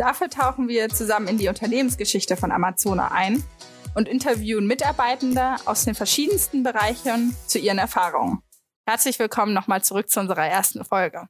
Dafür 0.00 0.30
tauchen 0.30 0.66
wir 0.66 0.88
zusammen 0.88 1.28
in 1.28 1.36
die 1.36 1.48
Unternehmensgeschichte 1.48 2.34
von 2.34 2.52
Amazona 2.52 3.12
ein 3.12 3.44
und 3.94 4.08
interviewen 4.08 4.66
Mitarbeitende 4.66 5.56
aus 5.66 5.84
den 5.84 5.94
verschiedensten 5.94 6.62
Bereichen 6.62 7.36
zu 7.46 7.58
ihren 7.58 7.76
Erfahrungen. 7.76 8.42
Herzlich 8.88 9.18
willkommen 9.18 9.52
nochmal 9.52 9.84
zurück 9.84 10.08
zu 10.08 10.20
unserer 10.20 10.46
ersten 10.46 10.86
Folge. 10.86 11.28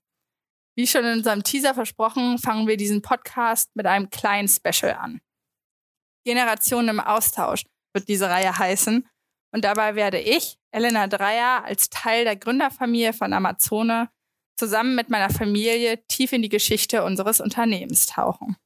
Wie 0.76 0.86
schon 0.86 1.04
in 1.04 1.14
unserem 1.14 1.42
Teaser 1.42 1.74
versprochen, 1.74 2.38
fangen 2.38 2.68
wir 2.68 2.76
diesen 2.76 3.02
Podcast 3.02 3.74
mit 3.74 3.86
einem 3.86 4.08
kleinen 4.08 4.46
Special 4.46 4.94
an. 4.94 5.20
Generationen 6.24 6.90
im 6.90 7.00
Austausch 7.00 7.64
wird 7.92 8.06
diese 8.06 8.30
Reihe 8.30 8.56
heißen. 8.56 9.04
Und 9.52 9.64
dabei 9.64 9.96
werde 9.96 10.20
ich, 10.20 10.60
Elena 10.70 11.08
Dreier, 11.08 11.64
als 11.64 11.90
Teil 11.90 12.22
der 12.22 12.36
Gründerfamilie 12.36 13.14
von 13.14 13.32
Amazone 13.32 14.10
zusammen 14.60 14.94
mit 14.94 15.08
meiner 15.08 15.30
Familie 15.30 16.06
tief 16.06 16.32
in 16.32 16.42
die 16.42 16.50
Geschichte 16.50 17.02
unseres 17.02 17.40
Unternehmens 17.40 18.04
tauchen. 18.04 18.56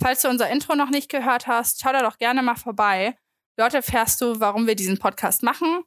Falls 0.00 0.22
du 0.22 0.28
unser 0.28 0.48
Intro 0.48 0.76
noch 0.76 0.88
nicht 0.88 1.10
gehört 1.10 1.48
hast, 1.48 1.80
schau 1.80 1.92
da 1.92 2.02
doch 2.02 2.16
gerne 2.16 2.42
mal 2.42 2.54
vorbei. 2.54 3.16
Dort 3.58 3.74
erfährst 3.74 4.20
du, 4.20 4.38
warum 4.40 4.66
wir 4.68 4.76
diesen 4.76 4.98
Podcast 4.98 5.42
machen 5.42 5.82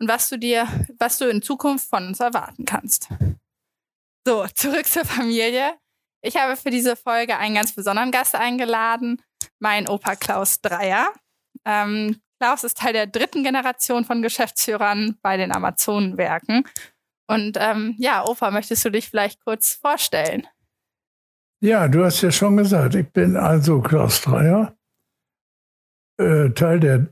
und 0.00 0.08
was 0.08 0.28
du 0.28 0.38
dir, 0.38 0.66
was 0.98 1.18
du 1.18 1.28
in 1.28 1.42
Zukunft 1.42 1.90
von 1.90 2.06
uns 2.06 2.20
erwarten 2.20 2.64
kannst. 2.64 3.08
So, 4.24 4.46
zurück 4.54 4.86
zur 4.86 5.04
Familie. 5.04 5.74
Ich 6.22 6.36
habe 6.36 6.56
für 6.56 6.70
diese 6.70 6.94
Folge 6.94 7.36
einen 7.36 7.56
ganz 7.56 7.72
besonderen 7.72 8.12
Gast 8.12 8.36
eingeladen, 8.36 9.20
mein 9.58 9.88
Opa 9.88 10.14
Klaus 10.14 10.60
Dreier. 10.60 11.12
Ähm, 11.64 12.20
Klaus 12.40 12.62
ist 12.62 12.78
Teil 12.78 12.92
der 12.92 13.08
dritten 13.08 13.42
Generation 13.42 14.04
von 14.04 14.22
Geschäftsführern 14.22 15.18
bei 15.20 15.36
den 15.36 15.50
Amazonenwerken 15.50 16.64
und 17.28 17.56
ähm, 17.60 17.94
ja, 17.98 18.24
Opa, 18.24 18.50
möchtest 18.50 18.84
du 18.84 18.90
dich 18.90 19.08
vielleicht 19.08 19.44
kurz 19.44 19.74
vorstellen? 19.74 20.46
Ja, 21.60 21.88
du 21.88 22.04
hast 22.04 22.22
ja 22.22 22.30
schon 22.30 22.56
gesagt, 22.56 22.94
ich 22.94 23.10
bin 23.12 23.36
also 23.36 23.80
Klaus 23.80 24.22
Dreier, 24.22 24.76
äh, 26.18 26.50
Teil 26.50 26.80
der 26.80 27.08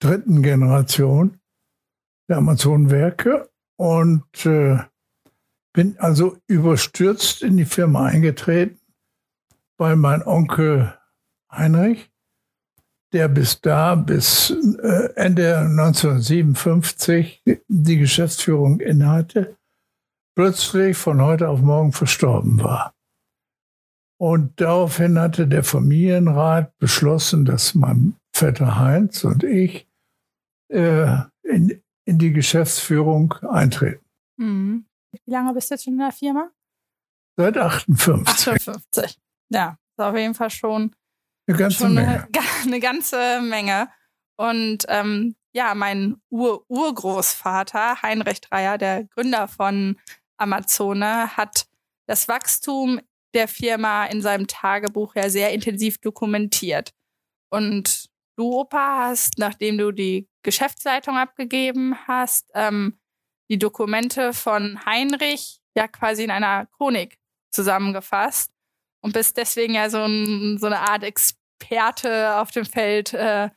dritten 0.00 0.42
Generation 0.42 1.40
der 2.28 2.38
Amazonenwerke 2.38 3.50
und 3.76 4.46
äh, 4.46 4.78
bin 5.72 5.98
also 5.98 6.38
überstürzt 6.46 7.42
in 7.42 7.56
die 7.56 7.64
Firma 7.64 8.06
eingetreten, 8.06 8.80
weil 9.76 9.96
mein 9.96 10.22
Onkel 10.22 10.96
Heinrich 11.52 12.10
der 13.12 13.28
bis 13.28 13.60
da, 13.60 13.94
bis 13.94 14.50
äh, 14.50 15.08
Ende 15.14 15.58
1957 15.58 17.42
die 17.68 17.98
Geschäftsführung 17.98 18.80
innehatte, 18.80 19.56
plötzlich 20.34 20.96
von 20.96 21.22
heute 21.22 21.48
auf 21.48 21.60
morgen 21.60 21.92
verstorben 21.92 22.62
war. 22.62 22.94
Und 24.18 24.60
daraufhin 24.60 25.18
hatte 25.18 25.46
der 25.46 25.62
Familienrat 25.62 26.76
beschlossen, 26.78 27.44
dass 27.44 27.74
mein 27.74 28.16
Vetter 28.34 28.78
Heinz 28.78 29.24
und 29.24 29.44
ich 29.44 29.88
äh, 30.72 31.16
in, 31.42 31.82
in 32.06 32.18
die 32.18 32.32
Geschäftsführung 32.32 33.32
eintreten. 33.42 34.04
Mhm. 34.38 34.86
Wie 35.24 35.30
lange 35.30 35.54
bist 35.54 35.70
du 35.70 35.74
jetzt 35.74 35.84
schon 35.84 35.94
in 35.94 36.00
der 36.00 36.12
Firma? 36.12 36.50
Seit 37.38 37.56
58. 37.56 38.48
58. 38.48 39.18
Ja, 39.50 39.78
ist 39.96 40.04
auf 40.04 40.16
jeden 40.16 40.34
Fall 40.34 40.50
schon 40.50 40.94
eine 41.46 41.56
ganze 41.56 41.78
schon 41.78 41.94
Menge. 41.94 42.28
Eine, 42.34 42.46
eine, 42.64 42.80
ganze 42.80 43.40
Menge. 43.40 43.88
Und 44.36 44.84
ähm, 44.88 45.36
ja, 45.52 45.74
mein 45.74 46.20
Ur 46.28 46.64
Urgroßvater, 46.68 48.02
Heinrich 48.02 48.40
Dreier, 48.40 48.78
der 48.78 49.04
Gründer 49.04 49.48
von 49.48 49.98
Amazone, 50.36 51.36
hat 51.36 51.66
das 52.06 52.28
Wachstum 52.28 53.00
der 53.34 53.48
Firma 53.48 54.06
in 54.06 54.22
seinem 54.22 54.46
Tagebuch 54.46 55.14
ja 55.14 55.28
sehr 55.28 55.52
intensiv 55.52 55.98
dokumentiert. 55.98 56.92
Und 57.50 58.06
du, 58.36 58.60
Opa, 58.60 59.08
hast, 59.08 59.38
nachdem 59.38 59.78
du 59.78 59.92
die 59.92 60.28
Geschäftsleitung 60.42 61.16
abgegeben 61.16 61.96
hast, 62.06 62.50
ähm, 62.54 62.98
die 63.50 63.58
Dokumente 63.58 64.32
von 64.32 64.84
Heinrich 64.84 65.60
ja 65.76 65.86
quasi 65.88 66.24
in 66.24 66.30
einer 66.30 66.66
Chronik 66.66 67.18
zusammengefasst 67.50 68.50
und 69.06 69.12
bist 69.12 69.36
deswegen 69.36 69.74
ja 69.74 69.88
so, 69.88 70.02
ein, 70.02 70.58
so 70.58 70.66
eine 70.66 70.80
Art 70.80 71.04
Experte 71.04 72.38
auf 72.38 72.50
dem 72.50 72.66
Feld 72.66 73.14
äh, 73.14 73.50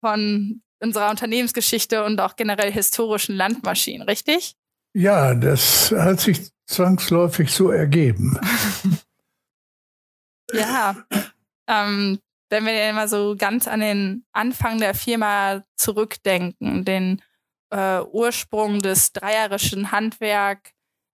von 0.00 0.62
unserer 0.80 1.10
Unternehmensgeschichte 1.10 2.04
und 2.04 2.20
auch 2.20 2.34
generell 2.34 2.72
historischen 2.72 3.36
Landmaschinen, 3.36 4.02
richtig? 4.08 4.56
Ja, 4.92 5.34
das 5.34 5.92
hat 5.92 6.18
sich 6.18 6.50
zwangsläufig 6.66 7.52
so 7.52 7.70
ergeben. 7.70 8.36
ja, 10.52 10.96
ähm, 11.68 12.18
wenn 12.48 12.66
wir 12.66 12.90
immer 12.90 13.06
so 13.06 13.36
ganz 13.38 13.68
an 13.68 13.78
den 13.78 14.24
Anfang 14.32 14.78
der 14.78 14.94
Firma 14.94 15.62
zurückdenken, 15.76 16.84
den 16.84 17.22
äh, 17.70 18.00
Ursprung 18.00 18.80
des 18.80 19.12
dreierischen 19.12 19.92
Handwerk 19.92 20.72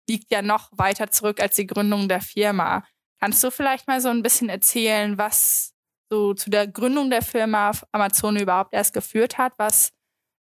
liegt 0.07 0.31
ja 0.31 0.43
noch 0.43 0.69
weiter 0.73 1.11
zurück 1.11 1.41
als 1.41 1.57
die 1.57 1.67
Gründung 1.67 2.07
der 2.07 2.21
Firma. 2.21 2.85
Kannst 3.23 3.45
du 3.45 3.53
vielleicht 3.53 3.87
mal 3.87 4.01
so 4.01 4.09
ein 4.09 4.25
bisschen 4.25 4.49
erzählen, 4.49 5.17
was 5.17 5.75
so 6.11 6.35
zu 6.35 6.51
der 6.51 6.67
Gründung 6.67 7.09
der 7.09 7.23
Firma 7.23 7.71
Amazon 7.93 8.37
überhaupt 8.37 8.75
erst 8.75 8.93
geführt 8.93 9.39
hat, 9.39 9.53
was 9.59 9.93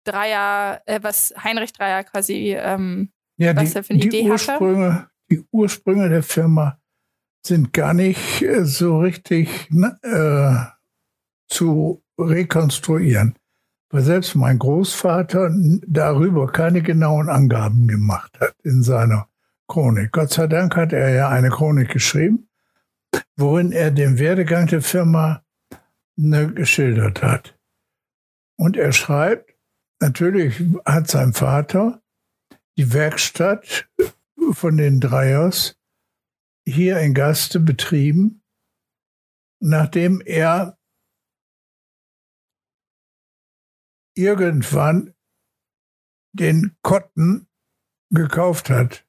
Dreier, 0.04 0.84
äh, 0.86 1.00
was 1.02 1.34
Heinrich 1.44 1.74
Dreier 1.74 2.04
quasi, 2.04 2.56
ähm, 2.56 3.10
ja, 3.38 3.56
was 3.56 3.72
die, 3.72 3.78
er 3.78 3.84
für 3.84 3.94
eine 3.96 4.04
Idee 4.04 4.30
Ursprünge, 4.30 4.94
hatte? 4.94 5.10
Die 5.32 5.44
Ursprünge 5.52 6.10
der 6.10 6.22
Firma 6.22 6.80
sind 7.44 7.74
gar 7.74 7.96
nicht 7.96 8.44
äh, 8.44 8.64
so 8.64 9.00
richtig 9.00 9.72
ne, 9.72 9.98
äh, 10.04 11.52
zu 11.52 12.04
rekonstruieren, 12.20 13.40
weil 13.90 14.04
selbst 14.04 14.36
mein 14.36 14.59
Großvater 14.59 15.50
darüber 15.88 16.46
keine 16.52 16.84
genauen 16.84 17.28
Angaben 17.28 17.88
gemacht 17.88 18.40
hat 18.40 18.54
in 18.64 18.84
seiner 18.84 19.28
Chronik. 19.68 20.12
Gott 20.12 20.30
sei 20.30 20.46
Dank 20.46 20.76
hat 20.76 20.94
er 20.94 21.09
ja 21.09 21.30
eine 21.30 21.50
Chronik 21.50 21.90
geschrieben 21.90 22.47
worin 23.35 23.72
er 23.72 23.91
den 23.91 24.19
Werdegang 24.19 24.67
der 24.67 24.81
Firma 24.81 25.45
ne, 26.17 26.53
geschildert 26.53 27.22
hat. 27.22 27.57
Und 28.59 28.78
er 28.78 28.91
schreibt, 28.91 29.55
natürlich 30.01 30.61
hat 30.85 31.07
sein 31.07 31.33
Vater 31.33 32.01
die 32.78 32.94
Werkstatt 32.94 33.89
von 34.51 34.78
den 34.78 35.00
Dreiers 35.00 35.79
hier 36.67 37.00
in 37.00 37.13
Gaste 37.13 37.59
betrieben, 37.59 38.44
nachdem 39.59 40.22
er 40.22 40.78
irgendwann 44.16 45.13
den 46.34 46.75
Kotten 46.81 47.47
gekauft 48.09 48.69
hat. 48.69 49.06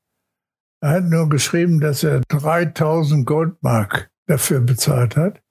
Er 0.81 0.91
hat 0.91 1.05
nur 1.05 1.28
geschrieben, 1.28 1.81
dass 1.81 2.05
er 2.05 2.21
3000 2.28 3.27
Goldmark 3.27 4.11
dafür 4.26 4.61
bezahlt 4.61 5.17
hat 5.17 5.43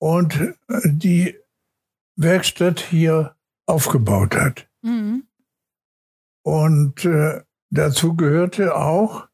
und 0.00 0.54
die 0.84 1.38
Werkstatt 2.16 2.80
hier 2.80 3.36
aufgebaut 3.66 4.34
hat. 4.34 4.68
Mhm. 4.82 5.28
Und 6.44 7.04
äh, 7.04 7.42
dazu 7.70 8.16
gehörte 8.16 8.74
auch 8.74 9.28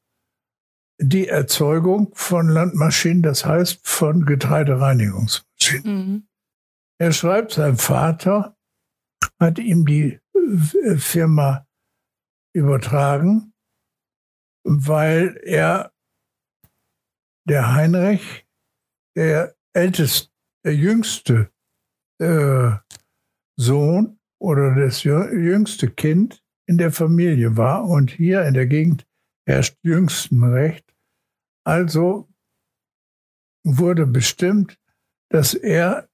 die 1.01 1.29
Erzeugung 1.29 2.11
von 2.15 2.49
Landmaschinen, 2.49 3.23
das 3.23 3.45
heißt 3.45 3.87
von 3.87 4.27
Getreidereinigungsmaschinen. 4.27 5.85
Mhm. 5.85 6.29
Er 6.99 7.13
schreibt, 7.13 7.53
sein 7.53 7.77
Vater 7.77 8.57
hat 9.41 9.59
ihm 9.59 9.87
die 9.87 10.21
äh, 10.35 10.97
Firma 10.97 11.67
übertragen 12.53 13.54
weil 14.65 15.41
er, 15.45 15.93
der 17.47 17.75
Heinrich, 17.75 18.47
der 19.17 19.55
älteste, 19.75 20.31
der 20.65 20.75
jüngste 20.75 21.53
äh, 22.21 22.73
Sohn 23.57 24.19
oder 24.41 24.75
das 24.75 25.05
jüngste 25.05 25.91
Kind 25.91 26.43
in 26.67 26.79
der 26.79 26.91
Familie 26.91 27.57
war 27.57 27.85
und 27.85 28.11
hier 28.11 28.45
in 28.45 28.55
der 28.55 28.67
Gegend 28.67 29.07
herrscht 29.47 29.77
Jüngstenrecht. 29.83 30.95
Also 31.65 32.29
wurde 33.67 34.07
bestimmt, 34.07 34.79
dass 35.31 35.55
er 35.55 36.09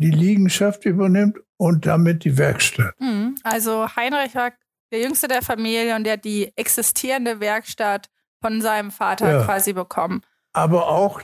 die 0.00 0.10
Liegenschaft 0.10 0.84
übernimmt 0.84 1.38
und 1.56 1.86
damit 1.86 2.24
die 2.24 2.36
Werkstatt. 2.36 2.98
Mhm. 3.00 3.36
Also 3.42 3.86
Heinrich 3.94 4.34
war 4.34 4.52
der 4.92 5.00
jüngste 5.00 5.28
der 5.28 5.42
Familie 5.42 5.96
und 5.96 6.04
der 6.04 6.14
hat 6.14 6.24
die 6.24 6.52
existierende 6.56 7.40
Werkstatt 7.40 8.08
von 8.40 8.60
seinem 8.60 8.90
Vater 8.90 9.38
ja. 9.38 9.44
quasi 9.44 9.72
bekommen. 9.72 10.22
Aber 10.52 10.88
auch 10.88 11.20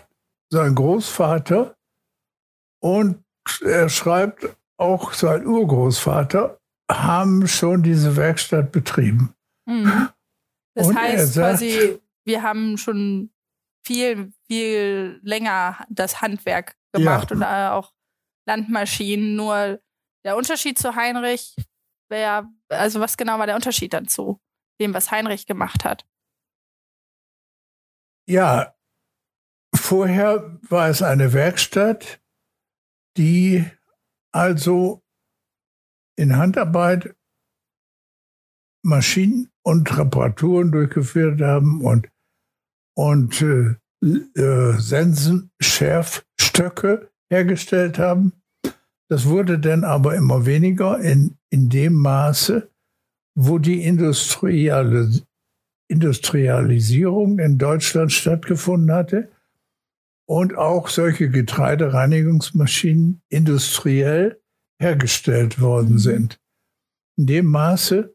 sein 0.51 0.75
Großvater 0.75 1.77
und 2.83 3.23
er 3.62 3.89
schreibt 3.89 4.57
auch 4.77 5.12
sein 5.12 5.47
Urgroßvater 5.47 6.59
haben 6.91 7.47
schon 7.47 7.83
diese 7.83 8.17
Werkstatt 8.17 8.73
betrieben. 8.73 9.35
Mhm. 9.67 10.09
Das 10.75 10.89
und 10.89 10.99
heißt 10.99 11.35
sagt, 11.35 11.59
quasi, 11.59 12.01
wir 12.25 12.43
haben 12.43 12.79
schon 12.79 13.31
viel, 13.85 14.33
viel 14.47 15.21
länger 15.23 15.85
das 15.89 16.21
Handwerk 16.21 16.77
gemacht 16.93 17.31
ja. 17.31 17.37
und 17.37 17.43
äh, 17.43 17.69
auch 17.71 17.93
Landmaschinen. 18.47 19.37
Nur 19.37 19.81
der 20.25 20.37
Unterschied 20.37 20.79
zu 20.79 20.97
Heinrich 20.97 21.55
wäre, 22.11 22.49
also 22.69 23.01
was 23.01 23.17
genau 23.17 23.39
war 23.39 23.47
der 23.47 23.57
Unterschied 23.57 23.93
dann 23.93 24.09
zu 24.09 24.41
dem, 24.81 24.95
was 24.95 25.11
Heinrich 25.11 25.47
gemacht 25.47 25.85
hat? 25.85 26.07
Ja, 28.29 28.75
vorher 29.75 30.59
war 30.69 30.89
es 30.89 31.03
eine 31.03 31.33
Werkstatt, 31.33 32.21
die 33.17 33.65
also 34.33 35.03
in 36.17 36.37
Handarbeit 36.37 37.15
Maschinen 38.83 39.51
und 39.62 39.97
Reparaturen 39.97 40.73
durchgeführt 40.73 41.41
haben 41.41 41.83
und, 41.85 42.09
und 42.97 43.43
äh, 43.43 43.77
äh, 44.03 44.79
Sensen, 44.79 45.51
hergestellt 47.31 47.99
haben. 47.99 48.33
Das 49.09 49.27
wurde 49.27 49.59
dann 49.59 49.85
aber 49.85 50.15
immer 50.15 50.47
weniger 50.47 50.99
in, 51.01 51.37
in 51.50 51.69
dem 51.69 51.94
Maße, 51.94 52.70
wo 53.37 53.58
die 53.58 53.82
industrielle, 53.82 55.11
Industrialisierung 55.88 57.38
in 57.38 57.58
Deutschland 57.58 58.12
stattgefunden 58.12 58.94
hatte 58.94 59.31
und 60.29 60.56
auch 60.56 60.88
solche 60.88 61.29
Getreidereinigungsmaschinen 61.29 63.23
industriell 63.29 64.41
hergestellt 64.81 65.61
worden 65.61 65.94
mhm. 65.94 65.99
sind. 65.99 66.41
In 67.17 67.26
dem 67.26 67.47
Maße 67.47 68.14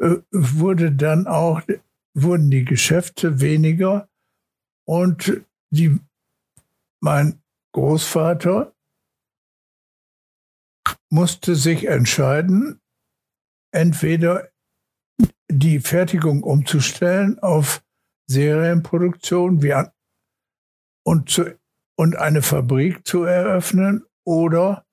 äh, 0.00 0.16
wurde 0.30 0.92
dann 0.92 1.26
auch, 1.26 1.62
wurden 2.16 2.50
die 2.50 2.64
Geschäfte 2.64 3.40
weniger 3.40 4.08
und 4.86 5.42
die, 5.70 5.98
mein 7.00 7.42
Großvater 7.72 8.73
musste 11.14 11.54
sich 11.54 11.86
entscheiden, 11.86 12.80
entweder 13.72 14.50
die 15.48 15.78
Fertigung 15.78 16.42
umzustellen 16.42 17.38
auf 17.38 17.84
Serienproduktion 18.28 19.62
wie 19.62 19.74
an, 19.74 19.92
und, 21.06 21.30
zu, 21.30 21.56
und 21.96 22.16
eine 22.16 22.42
Fabrik 22.42 23.06
zu 23.06 23.22
eröffnen 23.22 24.04
oder 24.26 24.84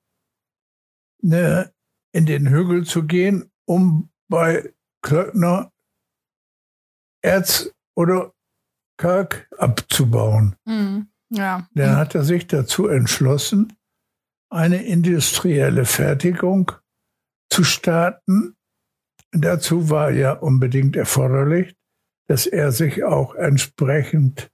eine, 1.24 1.74
in 2.14 2.26
den 2.26 2.48
Hügel 2.48 2.84
zu 2.84 3.04
gehen, 3.04 3.50
um 3.66 4.10
bei 4.28 4.72
Klöckner 5.04 5.72
Erz 7.24 7.72
oder 7.96 8.32
Kalk 8.96 9.48
abzubauen. 9.58 10.54
Mhm. 10.66 11.08
Ja. 11.30 11.68
Dann 11.74 11.96
hat 11.96 12.14
er 12.14 12.22
sich 12.22 12.46
dazu 12.46 12.86
entschlossen, 12.86 13.76
eine 14.52 14.82
industrielle 14.82 15.84
Fertigung 15.84 16.72
zu 17.50 17.64
starten. 17.64 18.56
Dazu 19.32 19.88
war 19.88 20.10
ja 20.10 20.32
unbedingt 20.32 20.94
erforderlich, 20.96 21.74
dass 22.28 22.46
er 22.46 22.70
sich 22.72 23.02
auch 23.04 23.34
entsprechend 23.34 24.50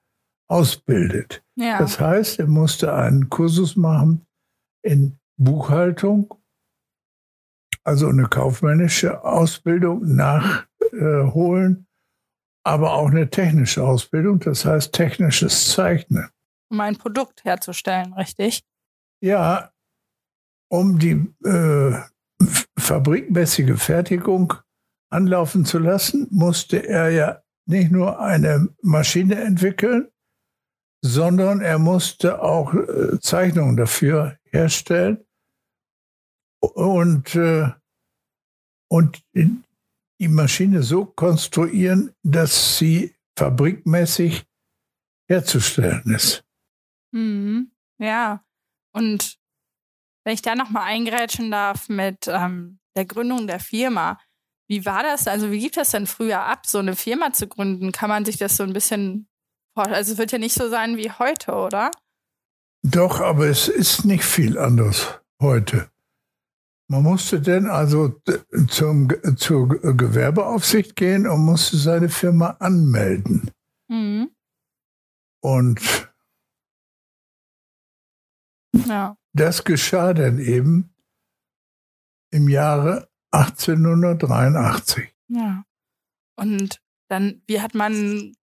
ausbildet. 0.49 1.43
Ja. 1.57 1.79
Das 1.79 2.01
heißt, 2.01 2.39
er 2.39 2.47
musste 2.47 2.95
einen 2.95 3.29
Kursus 3.29 3.77
machen 3.77 4.27
in 4.83 5.19
Buchhaltung, 5.37 6.35
also 7.85 8.09
eine 8.09 8.29
kaufmännische 8.29 9.25
Ausbildung 9.25 10.15
nachholen, 10.15 11.87
aber 12.65 12.95
auch 12.95 13.11
eine 13.11 13.31
technische 13.31 13.85
Ausbildung, 13.85 14.41
das 14.41 14.65
heißt 14.65 14.93
technisches 14.93 15.73
Zeichnen. 15.73 16.29
Um 16.71 16.81
ein 16.81 16.97
Produkt 16.97 17.45
herzustellen, 17.45 18.13
richtig? 18.15 18.63
Ja, 19.21 19.73
um 20.69 20.99
die 20.99 21.27
äh, 21.45 21.99
fabrikmäßige 22.79 23.81
Fertigung 23.81 24.55
anlaufen 25.11 25.65
zu 25.65 25.79
lassen, 25.79 26.29
musste 26.31 26.87
er 26.87 27.11
ja 27.11 27.43
nicht 27.67 27.91
nur 27.91 28.21
eine 28.21 28.69
Maschine 28.83 29.37
entwickeln, 29.43 30.09
sondern 31.03 31.61
er 31.61 31.79
musste 31.79 32.43
auch 32.43 32.75
äh, 32.75 33.19
Zeichnungen 33.21 33.77
dafür 33.77 34.39
herstellen 34.45 35.25
und, 36.61 37.35
äh, 37.35 37.71
und 38.89 39.23
die 39.35 40.29
Maschine 40.29 40.83
so 40.83 41.05
konstruieren, 41.05 42.13
dass 42.23 42.79
sie 42.79 43.15
fabrikmäßig 43.39 44.45
herzustellen 45.29 46.03
ist. 46.15 46.43
Mhm. 47.13 47.71
Ja, 47.99 48.45
und 48.93 49.39
wenn 50.29 50.35
ich 50.35 50.43
da 50.43 50.55
nochmal 50.55 50.83
eingrätschen 50.83 51.51
darf 51.51 51.89
mit 51.89 52.29
ähm, 52.29 52.81
der 52.95 53.07
Gründung 53.07 53.47
der 53.47 53.61
Firma, 53.61 54.19
wie 54.67 54.85
war 54.85 55.03
das? 55.03 55.27
Also 55.27 55.51
wie 55.51 55.59
gibt 55.59 55.79
das 55.79 55.93
denn 55.93 56.07
früher 56.07 56.43
ab, 56.43 56.67
so 56.67 56.81
eine 56.81 56.97
Firma 56.97 57.33
zu 57.33 57.49
gründen? 57.49 57.93
Kann 57.93 58.11
man 58.11 58.27
sich 58.27 58.37
das 58.37 58.59
so 58.59 58.63
ein 58.63 58.75
bisschen 58.75 59.27
also 59.75 60.13
es 60.13 60.19
wird 60.19 60.33
ja 60.33 60.39
nicht 60.39 60.55
so 60.55 60.69
sein 60.69 60.99
wie 60.99 61.11
heute, 61.11 61.53
oder? 61.53 61.91
Doch, 62.83 63.21
aber 63.21 63.47
es 63.47 63.69
ist 63.69 64.05
nicht 64.05 64.23
viel 64.23 64.59
anders 64.59 65.19
heute. 65.41 65.89
Man 66.89 67.05
musste 67.05 67.41
dann 67.41 67.67
also 67.67 68.21
zum, 68.69 69.09
zur 69.37 69.69
Gewerbeaufsicht 69.69 70.95
gehen 70.95 71.27
und 71.27 71.43
musste 71.43 71.79
seine 71.79 72.11
Firma 72.11 72.57
anmelden. 72.61 73.51
Mhm. 73.89 74.31
Und 75.41 76.11
ja. 78.75 79.18
Das 79.33 79.65
geschah 79.65 80.15
dann 80.15 80.39
eben 80.39 80.95
im 82.31 82.49
Jahre 82.49 83.09
1883. 83.31 85.15
Ja. 85.29 85.65
Und 86.37 86.81
dann, 87.09 87.43
wie 87.47 87.61
hat 87.61 87.75
man 87.75 88.35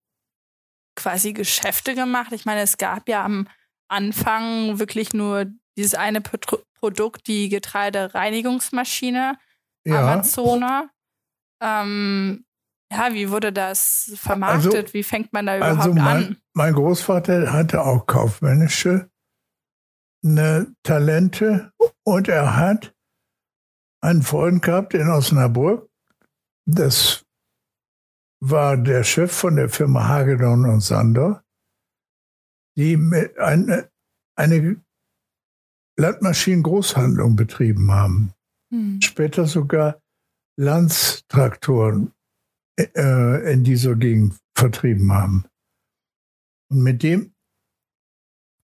quasi 0.95 1.33
Geschäfte 1.33 1.95
gemacht. 1.95 2.33
Ich 2.33 2.45
meine, 2.45 2.61
es 2.61 2.79
gab 2.79 3.09
ja 3.09 3.25
am 3.25 3.49
Anfang 3.89 4.79
wirklich 4.79 5.13
nur 5.13 5.47
dieses 5.77 5.95
eine 5.95 6.21
Pro 6.21 6.59
Produkt, 6.75 7.29
die 7.29 7.49
Getreidereinigungsmaschine, 7.49 9.39
ja. 9.87 10.01
Amazone. 10.01 10.91
Ähm, 11.63 12.45
ja, 12.93 13.15
wie 13.15 13.31
wurde 13.31 13.55
das 13.55 14.13
vermarktet? 14.17 14.75
Also, 14.75 14.93
wie 14.93 15.03
fängt 15.03 15.33
man 15.33 15.47
da 15.47 15.53
also 15.53 15.65
überhaupt 15.65 15.81
also 15.81 15.95
mein, 15.95 16.17
an? 16.17 16.37
Mein 16.53 16.75
Großvater 16.75 17.51
hatte 17.55 17.83
auch 17.83 18.05
kaufmännische 18.05 19.09
Talente 20.83 21.71
und 22.03 22.29
er 22.29 22.57
hat 22.57 22.95
einen 24.01 24.23
Freund 24.23 24.63
gehabt 24.63 24.95
in 24.95 25.09
Osnabrück. 25.09 25.91
Das 26.67 27.27
war 28.41 28.77
der 28.79 29.05
Chef 29.05 29.33
von 29.33 29.57
der 29.57 29.69
Firma 29.69 30.09
Hagedorn 30.09 30.65
und 30.65 30.81
Sander, 30.81 31.45
die 32.77 32.97
eine, 33.39 33.91
eine 34.35 34.83
Landmaschinen-Großhandlung 35.99 37.37
betrieben 37.37 37.91
haben. 37.91 38.33
Hm. 38.71 39.01
Später 39.03 39.47
sogar 39.47 40.01
Landstraktoren 40.57 42.15
äh, 42.79 43.53
in 43.53 43.63
dieser 43.63 43.95
Gegend 43.95 44.39
vertrieben 44.57 45.13
haben. 45.13 45.45
Und 46.71 46.83
mit 46.83 47.03
dem 47.03 47.35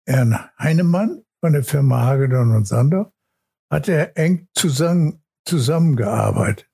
Herrn 0.06 0.38
Heinemann 0.58 1.24
von 1.40 1.52
der 1.52 1.64
Firma 1.64 2.02
Hagedorn 2.04 2.54
und 2.54 2.66
Sander 2.66 3.12
hat 3.70 3.88
er 3.88 4.16
eng 4.16 4.48
zusammen, 4.54 5.22
zusammengearbeitet. 5.44 6.68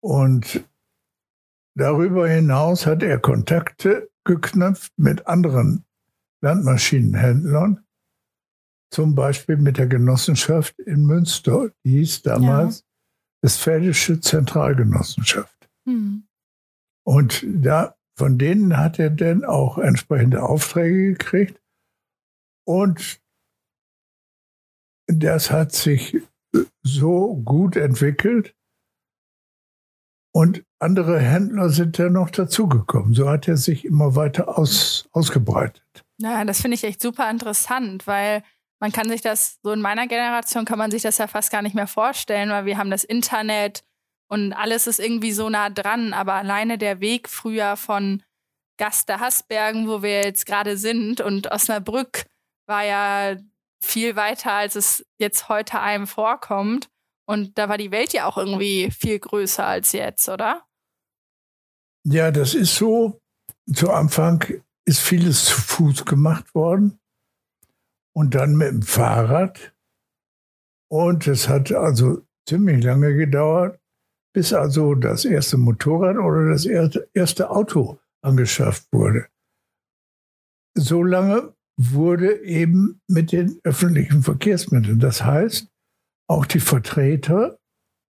Und 0.00 0.64
Darüber 1.76 2.26
hinaus 2.26 2.86
hat 2.86 3.02
er 3.02 3.18
Kontakte 3.18 4.10
geknüpft 4.24 4.92
mit 4.96 5.26
anderen 5.26 5.84
Landmaschinenhändlern, 6.40 7.84
zum 8.90 9.14
Beispiel 9.14 9.58
mit 9.58 9.76
der 9.76 9.86
Genossenschaft 9.86 10.78
in 10.78 11.04
Münster, 11.04 11.70
die 11.84 11.98
hieß 11.98 12.22
damals 12.22 12.80
ja. 12.80 12.84
Westfälische 13.42 14.20
Zentralgenossenschaft. 14.20 15.68
Mhm. 15.84 16.26
Und 17.04 17.44
da, 17.46 17.94
von 18.16 18.38
denen 18.38 18.78
hat 18.78 18.98
er 18.98 19.10
dann 19.10 19.44
auch 19.44 19.76
entsprechende 19.76 20.42
Aufträge 20.42 21.12
gekriegt. 21.12 21.60
Und 22.66 23.20
das 25.06 25.50
hat 25.50 25.72
sich 25.72 26.18
so 26.82 27.36
gut 27.44 27.76
entwickelt 27.76 28.54
und 30.32 30.64
andere 30.78 31.18
Händler 31.18 31.70
sind 31.70 31.98
dann 31.98 32.12
noch 32.12 32.30
dazugekommen. 32.30 33.14
So 33.14 33.28
hat 33.28 33.48
er 33.48 33.56
sich 33.56 33.84
immer 33.84 34.16
weiter 34.16 34.58
aus, 34.58 35.08
ausgebreitet. 35.12 36.04
Ja, 36.18 36.44
das 36.44 36.60
finde 36.60 36.74
ich 36.74 36.84
echt 36.84 37.00
super 37.00 37.30
interessant, 37.30 38.06
weil 38.06 38.42
man 38.78 38.92
kann 38.92 39.08
sich 39.08 39.22
das, 39.22 39.58
so 39.62 39.72
in 39.72 39.80
meiner 39.80 40.06
Generation 40.06 40.64
kann 40.64 40.78
man 40.78 40.90
sich 40.90 41.02
das 41.02 41.18
ja 41.18 41.26
fast 41.26 41.50
gar 41.50 41.62
nicht 41.62 41.74
mehr 41.74 41.86
vorstellen, 41.86 42.50
weil 42.50 42.66
wir 42.66 42.76
haben 42.76 42.90
das 42.90 43.04
Internet 43.04 43.82
und 44.28 44.52
alles 44.52 44.86
ist 44.86 45.00
irgendwie 45.00 45.32
so 45.32 45.48
nah 45.48 45.70
dran, 45.70 46.12
aber 46.12 46.34
alleine 46.34 46.78
der 46.78 47.00
Weg 47.00 47.28
früher 47.28 47.76
von 47.76 48.22
Gaster 48.76 49.20
Hasbergen, 49.20 49.88
wo 49.88 50.02
wir 50.02 50.22
jetzt 50.22 50.44
gerade 50.44 50.76
sind, 50.76 51.22
und 51.22 51.50
Osnabrück 51.50 52.26
war 52.66 52.84
ja 52.84 53.36
viel 53.80 54.16
weiter, 54.16 54.52
als 54.52 54.76
es 54.76 55.06
jetzt 55.18 55.48
heute 55.48 55.80
einem 55.80 56.06
vorkommt. 56.06 56.88
Und 57.26 57.58
da 57.58 57.68
war 57.68 57.78
die 57.78 57.90
Welt 57.90 58.12
ja 58.12 58.26
auch 58.26 58.36
irgendwie 58.36 58.90
viel 58.90 59.18
größer 59.18 59.66
als 59.66 59.92
jetzt, 59.92 60.28
oder? 60.28 60.62
Ja, 62.04 62.30
das 62.30 62.54
ist 62.54 62.76
so. 62.76 63.20
Zu 63.72 63.90
Anfang 63.90 64.44
ist 64.84 65.00
vieles 65.00 65.46
zu 65.46 65.60
Fuß 65.60 66.04
gemacht 66.04 66.54
worden 66.54 67.00
und 68.12 68.36
dann 68.36 68.54
mit 68.54 68.68
dem 68.68 68.82
Fahrrad. 68.82 69.74
Und 70.88 71.26
es 71.26 71.48
hat 71.48 71.72
also 71.72 72.22
ziemlich 72.48 72.84
lange 72.84 73.16
gedauert, 73.16 73.80
bis 74.32 74.52
also 74.52 74.94
das 74.94 75.24
erste 75.24 75.56
Motorrad 75.56 76.16
oder 76.16 76.50
das 76.50 76.64
erste 76.64 77.50
Auto 77.50 77.98
angeschafft 78.22 78.86
wurde. 78.92 79.26
So 80.74 81.02
lange 81.02 81.55
wurde 81.78 82.42
eben 82.42 83.00
mit 83.06 83.32
den 83.32 83.60
öffentlichen 83.64 84.22
Verkehrsmitteln. 84.22 84.98
Das 84.98 85.24
heißt, 85.24 85.68
auch 86.28 86.46
die 86.46 86.60
Vertreter, 86.60 87.58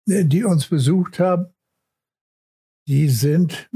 die 0.06 0.44
uns 0.44 0.66
besucht 0.66 1.20
haben, 1.20 1.52
die 2.88 3.08
sind 3.08 3.70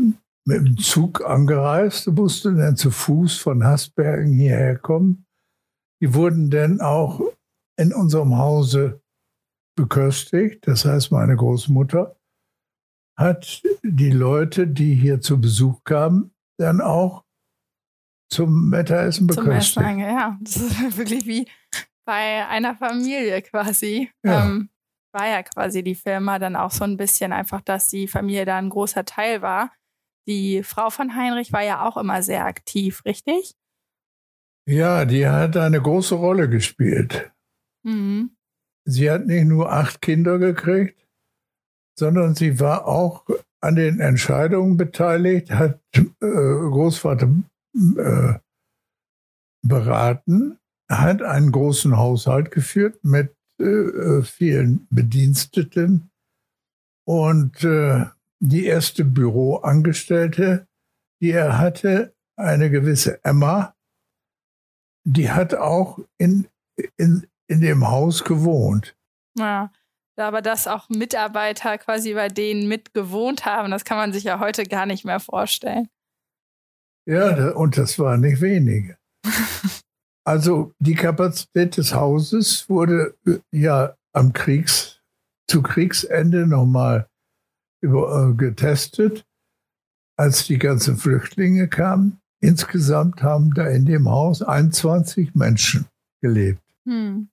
mit 0.45 0.59
dem 0.59 0.79
Zug 0.79 1.25
angereist, 1.25 2.09
mussten 2.09 2.57
dann 2.57 2.77
zu 2.77 2.91
Fuß 2.91 3.39
von 3.39 3.65
Hasbergen 3.65 4.33
hierher 4.33 4.77
kommen. 4.77 5.27
Die 6.03 6.15
wurden 6.15 6.51
dann 6.51 6.81
auch 6.81 7.21
in 7.79 7.93
unserem 7.93 8.37
Hause 8.37 9.01
beköstigt. 9.77 10.67
Das 10.67 10.85
heißt, 10.85 11.11
meine 11.13 11.37
Großmutter 11.37 12.17
hat 13.19 13.63
die 13.83 14.11
Leute, 14.11 14.67
die 14.67 14.95
hier 14.95 15.21
zu 15.21 15.41
Besuch 15.41 15.85
kamen, 15.85 16.33
dann 16.59 16.81
auch 16.81 17.26
zum 18.31 18.71
Mittagessen 18.71 19.27
beköstigt. 19.27 19.75
Zum 19.75 19.83
Essen, 19.85 19.99
ja. 20.01 20.39
Das 20.41 20.57
ist 20.57 20.79
wirklich 20.99 21.27
wie 21.27 21.49
bei 22.07 22.47
einer 22.47 22.77
Familie 22.77 23.43
quasi. 23.43 24.11
Ja. 24.25 24.47
Ähm, 24.47 24.71
war 25.13 25.29
ja 25.29 25.43
quasi 25.43 25.83
die 25.83 25.95
Firma 25.95 26.39
dann 26.39 26.57
auch 26.57 26.71
so 26.71 26.85
ein 26.85 26.97
bisschen 26.97 27.33
einfach, 27.33 27.63
dass 27.63 27.89
die 27.89 28.07
Familie 28.07 28.45
da 28.45 28.59
ein 28.59 28.69
großer 28.69 29.05
Teil 29.05 29.41
war. 29.41 29.73
Die 30.29 30.63
Frau 30.63 30.91
von 30.91 31.17
Heinrich 31.17 31.53
war 31.53 31.63
ja 31.63 31.87
auch 31.87 31.97
immer 31.97 32.23
sehr 32.23 32.45
aktiv, 32.45 33.03
richtig? 33.05 33.55
Ja, 34.69 35.05
die 35.05 35.27
hat 35.27 35.57
eine 35.57 35.81
große 35.81 36.17
Rolle 36.17 36.49
gespielt. 36.49 37.33
Mhm. 37.85 38.37
Sie 38.85 39.11
hat 39.11 39.27
nicht 39.27 39.47
nur 39.47 39.73
acht 39.73 40.03
Kinder 40.03 40.39
gekriegt, 40.39 41.07
sondern 41.99 42.35
sie 42.35 42.61
war 42.61 42.87
auch 42.87 43.25
an 43.61 43.77
den 43.77 44.01
Entscheidungen 44.01 44.77
beteiligt, 44.77 45.51
hat 45.51 45.81
äh, 45.95 46.03
Großvater 46.21 47.29
äh, 47.99 48.39
beraten, 49.63 50.59
hat 50.89 51.23
einen 51.23 51.53
großen 51.53 51.97
Haushalt 51.97 52.51
geführt 52.51 53.03
mit 53.03 53.35
äh, 53.59 54.23
vielen 54.23 54.87
Bediensteten 54.91 56.11
und 57.07 57.65
äh, 57.65 58.07
die 58.41 58.67
erste 58.67 59.05
Büroangestellte, 59.05 60.67
die 61.21 61.31
er 61.31 61.59
hatte, 61.59 62.15
eine 62.37 62.71
gewisse 62.71 63.25
Emma, 63.25 63.75
die 65.05 65.31
hat 65.31 65.55
auch 65.55 65.99
in, 66.19 66.49
in, 66.97 67.27
in 67.47 67.61
dem 67.61 67.89
Haus 67.89 68.25
gewohnt. 68.25 68.97
Ja, 69.39 69.71
aber 70.17 70.43
dass 70.43 70.67
auch 70.67 70.89
Mitarbeiter 70.89 71.79
quasi 71.79 72.15
bei 72.15 72.29
denen 72.29 72.69
mitgewohnt 72.69 73.45
haben, 73.45 73.71
das 73.71 73.85
kann 73.85 73.99
man 73.99 74.13
sich 74.13 74.25
ja 74.25 74.41
heute 74.41 74.65
gar 74.65 74.87
nicht 74.87 75.05
mehr 75.05 75.21
vorstellen. 75.21 75.89
Ja, 77.09 77.53
und 77.53 77.79
das 77.79 77.99
waren 77.99 78.21
nicht 78.21 78.41
wenige. 78.41 78.99
also 80.25 80.73
die 80.79 80.95
Kapazität 80.95 81.77
des 81.77 81.95
Hauses 81.95 82.69
wurde 82.69 83.15
äh, 83.27 83.39
ja 83.53 83.95
am 84.13 84.33
Kriegs, 84.33 85.01
zu 85.49 85.63
Kriegsende 85.63 86.47
nochmal 86.47 87.09
über, 87.81 88.31
äh, 88.31 88.35
getestet, 88.35 89.25
als 90.19 90.47
die 90.47 90.59
ganzen 90.59 90.97
Flüchtlinge 90.97 91.69
kamen. 91.69 92.21
Insgesamt 92.41 93.23
haben 93.23 93.55
da 93.55 93.69
in 93.69 93.87
dem 93.87 94.09
Haus 94.09 94.43
21 94.43 95.35
Menschen 95.35 95.87
gelebt. 96.21 96.63
Hm. 96.87 97.29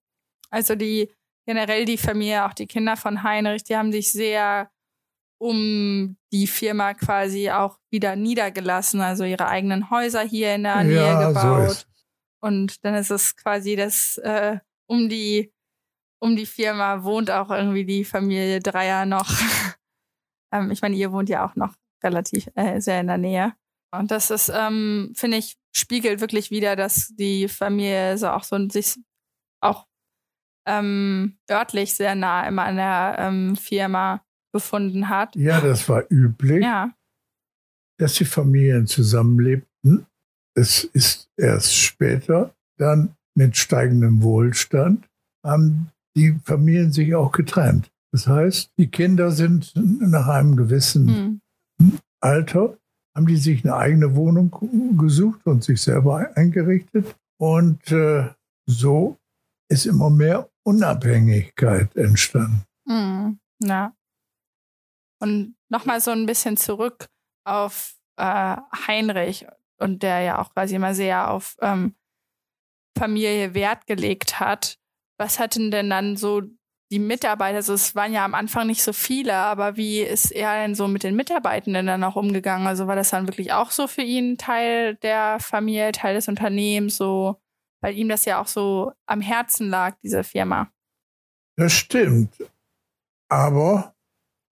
Also 0.50 0.76
die 0.76 1.10
generell 1.46 1.86
die 1.86 1.98
Familie, 1.98 2.46
auch 2.46 2.54
die 2.54 2.68
Kinder 2.68 2.96
von 2.96 3.24
Heinrich, 3.24 3.64
die 3.64 3.76
haben 3.76 3.92
sich 3.92 4.12
sehr 4.12 4.70
um 5.44 6.16
die 6.32 6.48
Firma 6.48 6.94
quasi 6.94 7.50
auch 7.50 7.78
wieder 7.92 8.16
niedergelassen, 8.16 9.02
also 9.02 9.26
ihre 9.26 9.48
eigenen 9.48 9.90
Häuser 9.90 10.22
hier 10.22 10.56
in 10.56 10.64
der 10.64 10.84
Nähe 10.86 10.96
ja, 10.96 11.28
gebaut. 11.28 11.72
So 11.72 11.86
und 12.48 12.86
dann 12.86 12.96
ist 12.96 13.12
es 13.12 13.36
quasi 13.36 13.76
das 13.76 14.18
äh, 14.20 14.60
um 14.88 15.10
die 15.10 15.52
um 16.22 16.38
die 16.38 16.46
Firma 16.46 17.04
wohnt 17.04 17.30
auch 17.30 17.50
irgendwie 17.50 17.84
die 17.84 18.06
Familie 18.06 18.62
Dreier 18.62 19.06
noch. 19.06 19.30
ähm, 20.54 20.72
ich 20.72 20.82
meine, 20.82 20.96
ihr 20.96 21.12
wohnt 21.12 21.28
ja 21.28 21.46
auch 21.46 21.58
noch 21.58 21.76
relativ 22.02 22.50
äh, 22.56 22.80
sehr 22.80 23.02
in 23.02 23.08
der 23.08 23.18
Nähe. 23.18 23.54
Und 23.94 24.12
das 24.12 24.32
ist, 24.32 24.50
ähm, 24.50 25.12
finde 25.14 25.38
ich, 25.38 25.58
spiegelt 25.76 26.22
wirklich 26.22 26.52
wieder, 26.52 26.78
dass 26.78 27.14
die 27.18 27.50
Familie 27.50 28.18
so 28.18 28.30
auch 28.30 28.44
so 28.44 28.58
sich 28.70 28.96
auch 29.62 29.88
ähm, 30.66 31.38
örtlich 31.52 31.94
sehr 31.94 32.16
nah 32.16 32.48
immer 32.48 32.64
an 32.64 32.78
der 32.78 33.16
ähm, 33.20 33.58
Firma 33.58 34.24
befunden 34.54 35.10
hat. 35.10 35.36
Ja, 35.36 35.60
das 35.60 35.90
war 35.90 36.04
üblich, 36.10 36.64
ja. 36.64 36.94
dass 37.98 38.14
die 38.14 38.26
Familien 38.26 38.88
zusammenlebten. 38.88 40.06
Es 40.56 40.84
ist 40.84 41.30
erst 41.36 41.76
später, 41.76 42.56
dann 42.78 43.16
mit 43.36 43.58
steigendem 43.58 44.22
Wohlstand, 44.22 45.10
haben 45.44 45.90
die 46.16 46.40
Familien 46.46 46.94
sich 46.94 47.16
auch 47.16 47.32
getrennt. 47.32 47.92
Das 48.14 48.28
heißt, 48.28 48.72
die 48.78 48.88
Kinder 48.88 49.32
sind 49.32 49.74
nach 49.76 50.28
einem 50.28 50.56
gewissen 50.56 51.42
hm. 51.82 52.00
Alter, 52.22 52.78
haben 53.16 53.26
die 53.26 53.38
sich 53.38 53.66
eine 53.66 53.76
eigene 53.76 54.16
Wohnung 54.16 54.98
gesucht 54.98 55.46
und 55.46 55.64
sich 55.64 55.82
selber 55.82 56.30
eingerichtet. 56.36 57.16
Und 57.40 57.92
äh, 57.92 58.30
so 58.68 59.18
ist 59.70 59.88
immer 59.88 60.12
mehr 60.12 60.50
Unabhängigkeit 60.64 61.96
entstanden. 61.96 62.64
Hm. 62.88 63.40
Ja. 63.60 63.94
Und 65.24 65.56
nochmal 65.70 66.02
so 66.02 66.12
ein 66.12 66.26
bisschen 66.26 66.58
zurück 66.58 67.08
auf 67.46 67.96
äh, 68.18 68.58
Heinrich 68.88 69.46
und 69.80 70.04
der 70.04 70.20
ja 70.20 70.42
auch 70.42 70.54
quasi 70.54 70.76
immer 70.76 70.94
sehr 70.94 71.32
auf 71.32 71.56
ähm, 71.62 71.96
Familie 72.98 73.54
Wert 73.54 73.88
gelegt 73.88 74.42
hat. 74.42 74.78
Was 75.18 75.40
hatten 75.40 75.72
denn 75.72 75.90
dann 75.90 76.18
so 76.18 76.42
die 76.92 77.00
Mitarbeiter, 77.00 77.56
also 77.56 77.74
es 77.74 77.96
waren 77.96 78.12
ja 78.12 78.26
am 78.26 78.34
Anfang 78.34 78.68
nicht 78.68 78.84
so 78.84 78.92
viele, 78.92 79.34
aber 79.34 79.78
wie 79.78 80.02
ist 80.02 80.32
er 80.32 80.62
denn 80.62 80.76
so 80.76 80.90
mit 80.90 81.04
den 81.04 81.16
Mitarbeitenden 81.16 81.88
dann 81.88 82.04
auch 82.04 82.18
umgegangen? 82.18 82.68
Also 82.68 82.88
war 82.88 82.98
das 82.98 83.12
dann 83.12 83.26
wirklich 83.26 83.54
auch 83.54 83.72
so 83.72 83.88
für 83.88 84.02
ihn 84.02 84.38
Teil 84.38 84.96
der 84.98 85.40
Familie, 85.40 85.94
Teil 85.94 86.16
des 86.16 86.28
Unternehmens, 86.28 86.98
so, 86.98 87.42
weil 87.82 87.96
ihm 87.96 88.10
das 88.10 88.26
ja 88.26 88.42
auch 88.42 88.48
so 88.48 88.92
am 89.06 89.22
Herzen 89.22 89.70
lag, 89.70 89.96
diese 90.04 90.26
Firma? 90.26 90.70
Das 91.56 91.72
stimmt. 91.72 92.36
Aber 93.30 93.93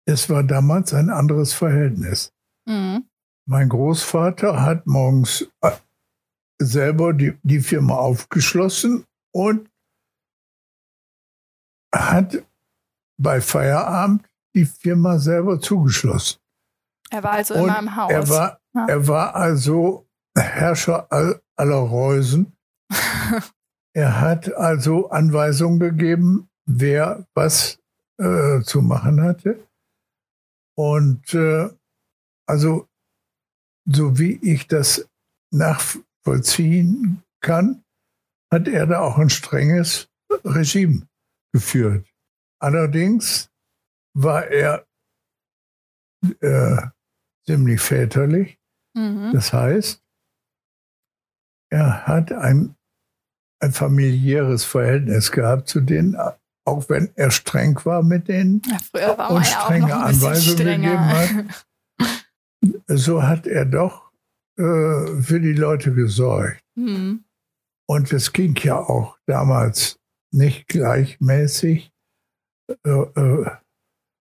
es 0.06 0.30
war 0.30 0.42
damals 0.42 0.94
ein 0.94 1.10
anderes 1.10 1.52
Verhältnis. 1.52 2.32
Mhm. 2.66 3.08
Mein 3.48 3.68
Großvater 3.68 4.62
hat 4.62 4.86
morgens 4.86 5.48
äh, 5.60 5.72
selber 6.58 7.12
die, 7.12 7.38
die 7.42 7.60
Firma 7.60 7.96
aufgeschlossen 7.96 9.04
und 9.32 9.68
hat 11.94 12.44
bei 13.18 13.40
Feierabend 13.40 14.26
die 14.54 14.64
Firma 14.64 15.18
selber 15.18 15.60
zugeschlossen. 15.60 16.38
Er 17.10 17.22
war 17.22 17.32
also 17.32 17.54
und 17.54 17.64
immer 17.64 17.78
im 17.78 17.96
Haus. 17.96 18.10
Er 18.10 18.28
war, 18.28 18.60
ja. 18.74 18.86
er 18.88 19.08
war 19.08 19.34
also 19.34 20.06
Herrscher 20.36 21.08
aller 21.56 21.76
Reusen. 21.76 22.56
er 23.94 24.20
hat 24.20 24.52
also 24.54 25.10
Anweisungen 25.10 25.78
gegeben, 25.78 26.48
wer 26.66 27.26
was 27.34 27.78
äh, 28.18 28.60
zu 28.62 28.82
machen 28.82 29.22
hatte. 29.22 29.66
Und 30.76 31.34
äh, 31.34 31.70
also, 32.46 32.88
so 33.88 34.18
wie 34.18 34.38
ich 34.42 34.66
das 34.66 35.08
nachvollziehen 35.52 37.22
kann, 37.40 37.84
hat 38.52 38.68
er 38.68 38.86
da 38.86 39.00
auch 39.00 39.18
ein 39.18 39.30
strenges 39.30 40.08
Regime 40.44 41.08
geführt. 41.52 42.06
Allerdings 42.60 43.50
war 44.14 44.46
er 44.46 44.86
äh, 46.40 46.88
ziemlich 47.46 47.80
väterlich. 47.80 48.58
Mhm. 48.94 49.32
Das 49.32 49.52
heißt, 49.52 50.02
er 51.70 52.06
hat 52.06 52.32
ein, 52.32 52.76
ein 53.60 53.72
familiäres 53.72 54.64
Verhältnis 54.64 55.32
gehabt 55.32 55.68
zu 55.68 55.80
denen, 55.80 56.16
auch 56.66 56.88
wenn 56.88 57.10
er 57.14 57.30
streng 57.30 57.78
war 57.84 58.02
mit 58.02 58.28
denen 58.28 58.60
ja, 58.94 59.28
und 59.28 59.46
strenge 59.46 59.88
ja 59.88 60.00
Anweisungen 60.00 60.82
gegeben 60.82 61.06
hat. 61.06 61.66
So 62.88 63.22
hat 63.22 63.46
er 63.46 63.64
doch 63.64 64.10
äh, 64.56 65.22
für 65.22 65.40
die 65.40 65.52
Leute 65.52 65.92
gesorgt. 65.92 66.60
Mhm. 66.74 67.24
Und 67.88 68.12
es 68.12 68.32
ging 68.32 68.56
ja 68.56 68.78
auch 68.78 69.18
damals 69.26 70.00
nicht 70.32 70.66
gleichmäßig 70.66 71.92
äh, 72.84 72.90
äh, 72.90 73.50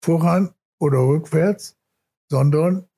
voran 0.04 0.54
oder 0.80 0.98
rückwärts, 0.98 1.76
sondern 2.30 2.88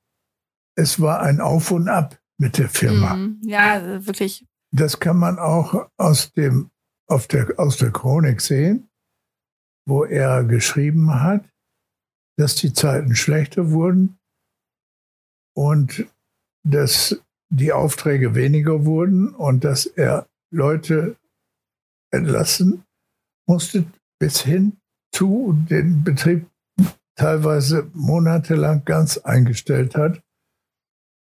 es 0.75 0.99
war 0.99 1.21
ein 1.21 1.41
Auf 1.41 1.71
und 1.71 1.89
Ab 1.89 2.19
mit 2.39 2.57
der 2.57 2.69
Firma. 2.69 3.15
Mhm. 3.15 3.41
Ja, 3.43 4.05
wirklich. 4.05 4.45
Das 4.71 4.99
kann 4.99 5.17
man 5.17 5.37
auch 5.39 5.89
aus, 5.97 6.31
dem, 6.33 6.71
auf 7.07 7.27
der, 7.27 7.53
aus 7.57 7.77
der 7.77 7.91
Chronik 7.91 8.41
sehen, 8.41 8.89
wo 9.87 10.03
er 10.03 10.43
geschrieben 10.43 11.21
hat, 11.21 11.49
dass 12.37 12.55
die 12.55 12.73
Zeiten 12.73 13.15
schlechter 13.15 13.71
wurden 13.71 14.19
und 15.55 16.05
dass 16.63 17.21
die 17.49 17.71
Aufträge 17.71 18.35
weniger 18.35 18.85
wurden 18.85 19.33
und 19.33 19.63
dass 19.63 19.85
er 19.85 20.27
Leute 20.51 21.15
entlassen 22.11 22.83
musste, 23.47 23.85
bis 24.19 24.41
hin 24.41 24.77
zu 25.13 25.57
den 25.69 26.03
Betrieb 26.03 26.47
teilweise 27.15 27.89
monatelang 27.93 28.83
ganz 28.83 29.17
eingestellt 29.17 29.95
hat 29.95 30.21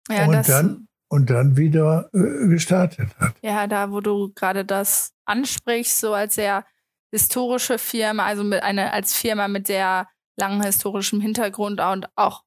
ja, 0.09 0.25
und, 0.25 0.49
dann, 0.49 0.87
und 1.09 1.29
dann 1.29 1.57
wieder 1.57 2.09
äh, 2.13 2.47
gestartet 2.47 3.15
hat. 3.19 3.35
Ja, 3.41 3.67
da 3.67 3.91
wo 3.91 4.01
du 4.01 4.33
gerade 4.33 4.65
das 4.65 5.13
ansprichst, 5.25 5.99
so 5.99 6.13
als 6.13 6.35
sehr 6.35 6.65
historische 7.11 7.77
Firma, 7.77 8.25
also 8.25 8.43
mit 8.43 8.63
eine, 8.63 8.93
als 8.93 9.13
Firma 9.13 9.47
mit 9.47 9.67
sehr 9.67 10.07
langem 10.39 10.61
historischem 10.61 11.21
Hintergrund 11.21 11.79
und 11.81 12.07
auch 12.15 12.43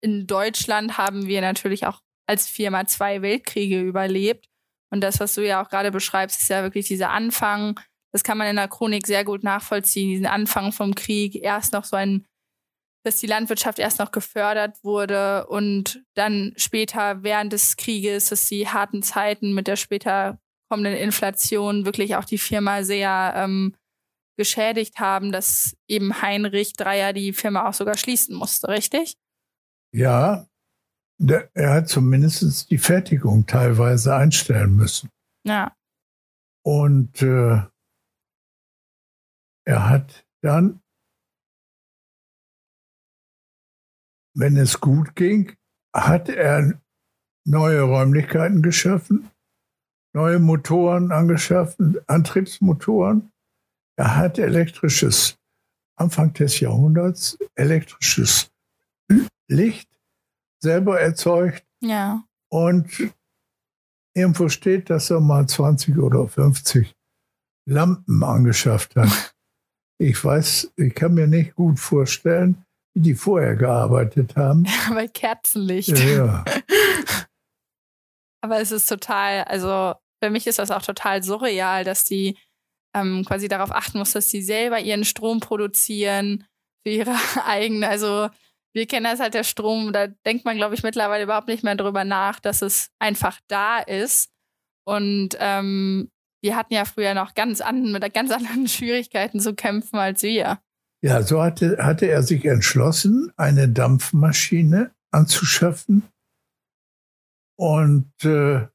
in 0.00 0.26
Deutschland 0.26 0.96
haben 0.96 1.26
wir 1.26 1.40
natürlich 1.40 1.86
auch 1.86 2.00
als 2.26 2.46
Firma 2.46 2.86
zwei 2.86 3.22
Weltkriege 3.22 3.80
überlebt. 3.80 4.46
Und 4.90 5.00
das, 5.02 5.20
was 5.20 5.34
du 5.34 5.46
ja 5.46 5.62
auch 5.62 5.68
gerade 5.68 5.90
beschreibst, 5.90 6.40
ist 6.40 6.48
ja 6.50 6.62
wirklich 6.62 6.86
dieser 6.86 7.10
Anfang. 7.10 7.80
Das 8.12 8.22
kann 8.22 8.38
man 8.38 8.46
in 8.46 8.56
der 8.56 8.68
Chronik 8.68 9.06
sehr 9.06 9.24
gut 9.24 9.42
nachvollziehen, 9.42 10.08
diesen 10.08 10.26
Anfang 10.26 10.72
vom 10.72 10.94
Krieg. 10.94 11.34
Erst 11.34 11.72
noch 11.72 11.84
so 11.84 11.96
ein, 11.96 12.26
dass 13.04 13.16
die 13.16 13.26
Landwirtschaft 13.26 13.78
erst 13.78 13.98
noch 13.98 14.12
gefördert 14.12 14.82
wurde 14.82 15.46
und 15.46 16.02
dann 16.14 16.52
später 16.56 17.22
während 17.22 17.52
des 17.52 17.76
Krieges, 17.76 18.26
dass 18.26 18.46
die 18.46 18.68
harten 18.68 19.02
Zeiten 19.02 19.52
mit 19.52 19.66
der 19.66 19.76
später 19.76 20.38
kommenden 20.70 20.94
Inflation 20.94 21.84
wirklich 21.84 22.16
auch 22.16 22.24
die 22.24 22.38
Firma 22.38 22.82
sehr 22.82 23.32
ähm, 23.36 23.74
geschädigt 24.38 24.98
haben, 24.98 25.32
dass 25.32 25.76
eben 25.86 26.22
Heinrich 26.22 26.72
Dreier 26.72 27.12
die 27.12 27.34
Firma 27.34 27.68
auch 27.68 27.74
sogar 27.74 27.98
schließen 27.98 28.34
musste, 28.34 28.68
richtig? 28.68 29.18
Ja, 29.92 30.46
der, 31.20 31.50
er 31.54 31.74
hat 31.74 31.88
zumindest 31.88 32.70
die 32.70 32.78
Fertigung 32.78 33.46
teilweise 33.46 34.14
einstellen 34.14 34.76
müssen. 34.76 35.10
Ja. 35.44 35.76
Und 36.64 37.20
äh, 37.20 37.62
er 39.66 39.88
hat 39.88 40.24
dann, 40.42 40.80
wenn 44.34 44.56
es 44.56 44.80
gut 44.80 45.16
ging, 45.16 45.56
hat 45.94 46.28
er 46.28 46.80
neue 47.44 47.82
Räumlichkeiten 47.82 48.62
geschaffen, 48.62 49.30
neue 50.14 50.38
Motoren 50.38 51.10
angeschaffen, 51.10 51.98
Antriebsmotoren. 52.06 53.32
Er 53.98 54.16
hat 54.16 54.38
elektrisches, 54.38 55.36
Anfang 55.96 56.32
des 56.32 56.60
Jahrhunderts, 56.60 57.36
elektrisches 57.56 58.48
Licht 59.48 59.90
selber 60.62 61.00
erzeugt. 61.00 61.66
Ja. 61.80 62.22
Und 62.48 63.12
irgendwo 64.14 64.48
steht, 64.48 64.88
dass 64.88 65.10
er 65.10 65.18
mal 65.18 65.48
20 65.48 65.98
oder 65.98 66.28
50 66.28 66.94
Lampen 67.68 68.22
angeschafft 68.22 68.96
hat. 68.96 69.34
Ich 70.00 70.24
weiß, 70.24 70.74
ich 70.76 70.94
kann 70.94 71.14
mir 71.14 71.26
nicht 71.26 71.56
gut 71.56 71.80
vorstellen, 71.80 72.64
wie 72.94 73.00
die 73.00 73.14
vorher 73.16 73.56
gearbeitet 73.56 74.36
haben. 74.36 74.64
Ja, 74.88 74.94
bei 74.94 75.08
Kerzenlicht. 75.08 75.98
Ja. 75.98 76.44
Aber 78.40 78.60
es 78.60 78.70
ist 78.70 78.88
total, 78.88 79.42
also 79.42 79.94
für 80.22 80.30
mich 80.30 80.46
ist 80.46 80.60
das 80.60 80.70
auch 80.70 80.82
total 80.82 81.24
surreal, 81.24 81.82
dass 81.82 82.04
die 82.04 82.38
ähm, 82.94 83.24
quasi 83.24 83.48
darauf 83.48 83.72
achten 83.72 83.98
muss, 83.98 84.12
dass 84.12 84.28
sie 84.28 84.42
selber 84.42 84.80
ihren 84.80 85.04
Strom 85.04 85.40
produzieren 85.40 86.44
für 86.84 86.90
ihre 86.90 87.14
eigene, 87.46 87.88
also 87.88 88.28
wir 88.74 88.86
kennen 88.86 89.04
das 89.04 89.20
halt 89.20 89.34
der 89.34 89.44
Strom, 89.44 89.92
da 89.92 90.06
denkt 90.06 90.44
man, 90.44 90.56
glaube 90.56 90.74
ich, 90.74 90.82
mittlerweile 90.82 91.24
überhaupt 91.24 91.48
nicht 91.48 91.64
mehr 91.64 91.74
drüber 91.74 92.04
nach, 92.04 92.38
dass 92.38 92.62
es 92.62 92.90
einfach 92.98 93.40
da 93.48 93.78
ist. 93.78 94.30
Und 94.84 95.30
ähm, 95.40 96.10
wir 96.42 96.54
hatten 96.54 96.74
ja 96.74 96.84
früher 96.84 97.14
noch 97.14 97.34
ganz 97.34 97.60
an, 97.60 97.92
mit 97.92 98.14
ganz 98.14 98.30
anderen 98.32 98.68
Schwierigkeiten 98.68 99.40
zu 99.40 99.54
kämpfen 99.54 99.96
als 99.96 100.22
wir. 100.22 100.58
Ja, 101.00 101.22
so 101.22 101.42
hatte, 101.42 101.78
hatte 101.80 102.06
er 102.06 102.22
sich 102.22 102.44
entschlossen, 102.44 103.32
eine 103.36 103.68
Dampfmaschine 103.68 104.90
anzuschaffen 105.10 106.02
und 107.56 108.12
äh, 108.24 108.66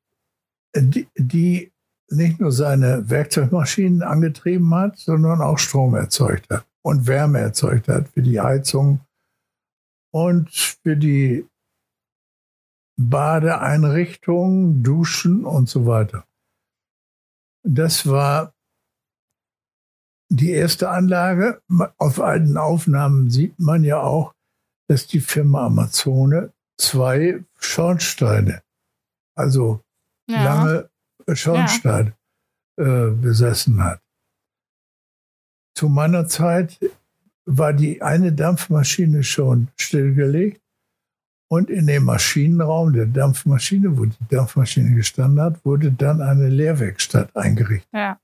die, 0.75 1.07
die 1.17 1.72
nicht 2.15 2.39
nur 2.39 2.51
seine 2.51 3.09
Werkzeugmaschinen 3.09 4.01
angetrieben 4.01 4.73
hat, 4.73 4.97
sondern 4.97 5.41
auch 5.41 5.57
Strom 5.57 5.95
erzeugt 5.95 6.49
hat 6.49 6.65
und 6.83 7.07
Wärme 7.07 7.39
erzeugt 7.39 7.87
hat 7.87 8.09
für 8.09 8.21
die 8.21 8.39
Heizung 8.39 8.99
und 10.11 10.49
für 10.51 10.95
die 10.95 11.47
Badeeinrichtungen, 12.97 14.83
Duschen 14.83 15.45
und 15.45 15.67
so 15.67 15.85
weiter. 15.85 16.25
Das 17.65 18.07
war 18.07 18.53
die 20.29 20.51
erste 20.51 20.89
Anlage. 20.89 21.61
Auf 21.97 22.19
alten 22.19 22.57
Aufnahmen 22.57 23.29
sieht 23.29 23.59
man 23.59 23.83
ja 23.83 24.01
auch, 24.01 24.33
dass 24.87 25.07
die 25.07 25.21
Firma 25.21 25.65
Amazone 25.65 26.51
zwei 26.77 27.43
Schornsteine, 27.57 28.61
also 29.35 29.81
ja. 30.27 30.43
lange 30.43 30.89
Schornsteine 31.31 32.13
ja. 32.77 33.07
äh, 33.07 33.11
besessen 33.11 33.83
hat. 33.83 34.01
Zu 35.75 35.89
meiner 35.89 36.27
Zeit 36.27 36.79
war 37.45 37.73
die 37.73 38.01
eine 38.01 38.31
Dampfmaschine 38.31 39.23
schon 39.23 39.69
stillgelegt 39.75 40.61
und 41.49 41.69
in 41.69 41.87
dem 41.87 42.05
Maschinenraum 42.05 42.93
der 42.93 43.05
Dampfmaschine, 43.05 43.97
wo 43.97 44.05
die 44.05 44.27
Dampfmaschine 44.29 44.95
gestanden 44.95 45.41
hat, 45.41 45.63
wurde 45.65 45.91
dann 45.91 46.21
eine 46.21 46.49
Lehrwerkstatt 46.49 47.35
eingerichtet. 47.35 47.89
Ja. 47.93 48.19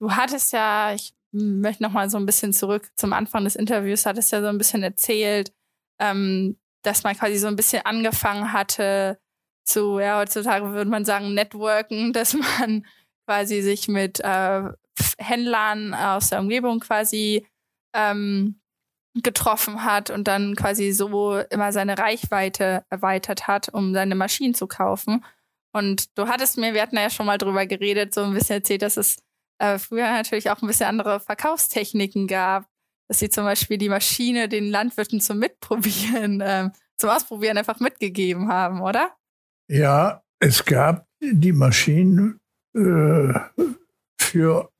Du 0.00 0.10
hattest 0.12 0.52
ja, 0.52 0.92
ich 0.94 1.14
möchte 1.32 1.82
noch 1.82 1.92
mal 1.92 2.08
so 2.10 2.18
ein 2.18 2.26
bisschen 2.26 2.52
zurück 2.52 2.90
zum 2.96 3.12
Anfang 3.12 3.44
des 3.44 3.56
Interviews, 3.56 4.06
hattest 4.06 4.32
ja 4.32 4.40
so 4.40 4.48
ein 4.48 4.58
bisschen 4.58 4.82
erzählt, 4.82 5.52
ähm, 5.98 6.56
dass 6.82 7.02
man 7.02 7.16
quasi 7.16 7.36
so 7.36 7.48
ein 7.48 7.56
bisschen 7.56 7.84
angefangen 7.84 8.52
hatte 8.52 9.18
zu, 9.66 9.98
ja, 9.98 10.18
heutzutage 10.20 10.72
würde 10.72 10.90
man 10.90 11.04
sagen, 11.04 11.34
networken, 11.34 12.12
dass 12.14 12.34
man 12.34 12.86
quasi 13.26 13.60
sich 13.60 13.88
mit 13.88 14.20
äh, 14.20 14.62
Händlern 15.18 15.94
aus 15.94 16.30
der 16.30 16.40
Umgebung 16.40 16.80
quasi 16.80 17.46
ähm, 17.94 18.60
getroffen 19.22 19.84
hat 19.84 20.10
und 20.10 20.28
dann 20.28 20.54
quasi 20.56 20.92
so 20.92 21.38
immer 21.50 21.72
seine 21.72 21.98
Reichweite 21.98 22.84
erweitert 22.90 23.46
hat, 23.46 23.68
um 23.70 23.94
seine 23.94 24.14
Maschinen 24.14 24.54
zu 24.54 24.66
kaufen. 24.66 25.24
Und 25.72 26.16
du 26.18 26.28
hattest 26.28 26.56
mir, 26.58 26.74
wir 26.74 26.82
hatten 26.82 26.96
ja 26.96 27.10
schon 27.10 27.26
mal 27.26 27.38
drüber 27.38 27.66
geredet, 27.66 28.14
so 28.14 28.22
ein 28.22 28.34
bisschen 28.34 28.56
erzählt, 28.56 28.82
dass 28.82 28.96
es 28.96 29.18
äh, 29.58 29.78
früher 29.78 30.10
natürlich 30.10 30.50
auch 30.50 30.62
ein 30.62 30.66
bisschen 30.66 30.86
andere 30.86 31.20
Verkaufstechniken 31.20 32.26
gab, 32.26 32.66
dass 33.08 33.18
sie 33.18 33.30
zum 33.30 33.44
Beispiel 33.44 33.78
die 33.78 33.88
Maschine 33.88 34.48
den 34.48 34.70
Landwirten 34.70 35.20
zum 35.20 35.38
Mitprobieren, 35.38 36.40
äh, 36.42 36.70
zum 36.96 37.10
Ausprobieren 37.10 37.58
einfach 37.58 37.80
mitgegeben 37.80 38.48
haben, 38.48 38.80
oder? 38.80 39.16
Ja, 39.68 40.22
es 40.38 40.64
gab 40.64 41.06
die 41.20 41.52
Maschinen 41.52 42.40
äh, 42.74 43.32
für 44.20 44.70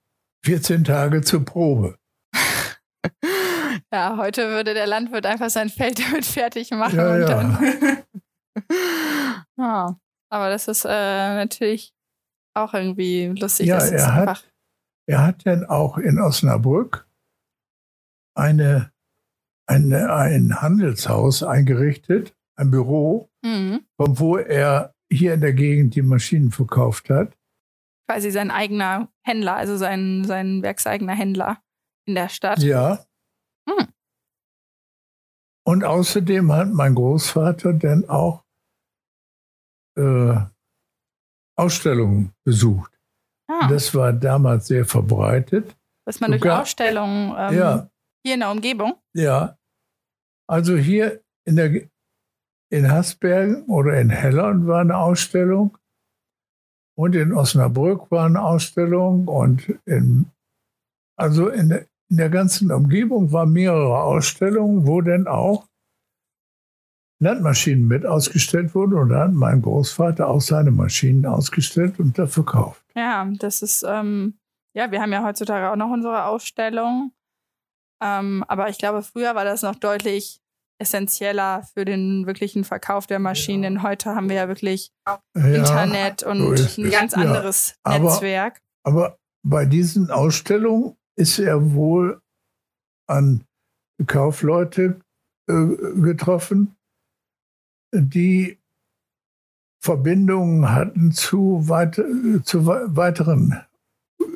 14 0.44 0.84
Tage 0.84 1.22
zur 1.22 1.44
Probe. 1.44 1.98
Ja, 3.92 4.16
heute 4.16 4.48
würde 4.48 4.74
der 4.74 4.86
Landwirt 4.86 5.26
einfach 5.26 5.48
sein 5.50 5.68
Feld 5.68 5.98
damit 6.06 6.24
fertig 6.24 6.70
machen. 6.70 6.98
Ja, 6.98 7.18
ja. 7.18 7.26
Dann 7.26 8.02
ja. 9.58 9.98
Aber 10.28 10.50
das 10.50 10.66
ist 10.66 10.84
äh, 10.84 10.88
natürlich 10.88 11.94
auch 12.54 12.74
irgendwie 12.74 13.26
lustig. 13.26 13.68
Ja, 13.68 13.78
er 13.78 14.14
hat, 14.14 14.48
Er 15.06 15.24
hat 15.24 15.46
dann 15.46 15.64
auch 15.66 15.98
in 15.98 16.18
Osnabrück 16.18 17.06
eine, 18.34 18.92
eine, 19.66 20.12
ein 20.12 20.60
Handelshaus 20.60 21.42
eingerichtet, 21.42 22.34
ein 22.56 22.70
Büro, 22.70 23.30
Mhm. 23.46 23.86
von 23.96 24.18
wo 24.18 24.36
er 24.38 24.94
hier 25.10 25.34
in 25.34 25.40
der 25.40 25.52
Gegend 25.52 25.94
die 25.94 26.02
Maschinen 26.02 26.50
verkauft 26.50 27.10
hat. 27.10 27.36
Quasi 28.08 28.30
sein 28.30 28.50
eigener 28.50 29.08
Händler, 29.22 29.54
also 29.56 29.76
sein, 29.76 30.24
sein 30.24 30.62
werkseigener 30.62 31.14
Händler 31.14 31.62
in 32.06 32.14
der 32.16 32.28
Stadt. 32.28 32.58
Ja. 32.60 33.04
Hm. 33.68 33.86
Und 35.64 35.84
außerdem 35.84 36.52
hat 36.52 36.68
mein 36.68 36.94
Großvater 36.94 37.72
dann 37.72 38.08
auch 38.08 38.44
äh, 39.96 40.36
Ausstellungen 41.56 42.32
besucht. 42.44 42.92
Ah, 43.48 43.68
Das 43.68 43.94
war 43.94 44.12
damals 44.12 44.66
sehr 44.66 44.84
verbreitet. 44.84 45.76
dass 46.04 46.20
man 46.20 46.30
durch 46.32 46.42
sogar- 46.42 46.62
Ausstellungen 46.62 47.34
ähm, 47.36 47.58
Ja, 47.58 47.90
hier 48.24 48.34
in 48.34 48.40
der 48.40 48.50
Umgebung. 48.50 48.94
ja. 49.14 49.56
Also 50.48 50.76
hier 50.76 51.24
in, 51.44 51.56
der, 51.56 51.88
in 52.70 52.90
Hasbergen 52.90 53.64
oder 53.66 54.00
in 54.00 54.10
Hellern 54.10 54.66
war 54.66 54.80
eine 54.80 54.96
Ausstellung. 54.96 55.76
Und 56.96 57.14
in 57.14 57.32
Osnabrück 57.32 58.10
war 58.10 58.26
eine 58.26 58.42
Ausstellung. 58.42 59.28
Und 59.28 59.68
in, 59.84 60.30
also 61.16 61.48
in 61.48 61.68
der, 61.68 61.86
in 62.10 62.16
der 62.16 62.30
ganzen 62.30 62.72
Umgebung 62.72 63.32
waren 63.32 63.52
mehrere 63.52 64.02
Ausstellungen, 64.02 64.86
wo 64.86 65.00
dann 65.00 65.26
auch 65.26 65.66
Landmaschinen 67.18 67.86
mit 67.86 68.04
ausgestellt 68.06 68.74
wurden. 68.74 68.94
Und 68.94 69.10
da 69.10 69.24
hat 69.24 69.32
mein 69.32 69.62
Großvater 69.62 70.28
auch 70.28 70.40
seine 70.40 70.70
Maschinen 70.70 71.26
ausgestellt 71.26 71.98
und 71.98 72.18
da 72.18 72.26
verkauft. 72.26 72.82
Ja, 72.94 73.30
das 73.38 73.62
ist, 73.62 73.84
ähm, 73.86 74.38
ja, 74.74 74.90
wir 74.90 75.00
haben 75.00 75.12
ja 75.12 75.22
heutzutage 75.22 75.70
auch 75.70 75.76
noch 75.76 75.90
unsere 75.90 76.24
Ausstellung. 76.26 77.12
Ähm, 78.02 78.44
aber 78.48 78.68
ich 78.68 78.78
glaube, 78.78 79.02
früher 79.02 79.34
war 79.34 79.44
das 79.44 79.62
noch 79.62 79.76
deutlich 79.76 80.40
essentieller 80.78 81.62
für 81.74 81.84
den 81.84 82.26
wirklichen 82.26 82.64
Verkauf 82.64 83.06
der 83.06 83.18
Maschinen. 83.18 83.82
Heute 83.82 84.14
haben 84.14 84.28
wir 84.28 84.36
ja 84.36 84.48
wirklich 84.48 84.92
Ja, 85.06 85.20
Internet 85.34 86.20
so 86.20 86.28
und 86.30 86.52
ist 86.54 86.78
ein 86.78 86.90
ganz 86.90 87.12
ja. 87.12 87.18
anderes 87.18 87.74
Aber- 87.82 87.98
Netzwerk. 88.10 88.60
Aber 88.84 89.18
bei 89.42 89.64
diesen 89.64 90.10
Ausstellungen 90.10 90.96
ist 91.16 91.38
er 91.38 91.72
wohl 91.72 92.20
an 93.08 93.44
Kaufleute 94.06 95.00
äh, 95.48 95.66
getroffen, 96.02 96.76
die 97.94 98.58
Verbindungen 99.80 100.70
hatten 100.70 101.12
zu, 101.12 101.68
weit, 101.68 101.94
zu 102.44 102.66
wei- 102.66 102.84
weiteren 102.88 103.60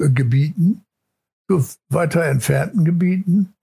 äh, 0.01 0.09
Gebieten, 0.11 0.85
zu 1.49 1.65
weiter 1.89 2.25
entfernten 2.25 2.85
Gebieten. 2.85 3.55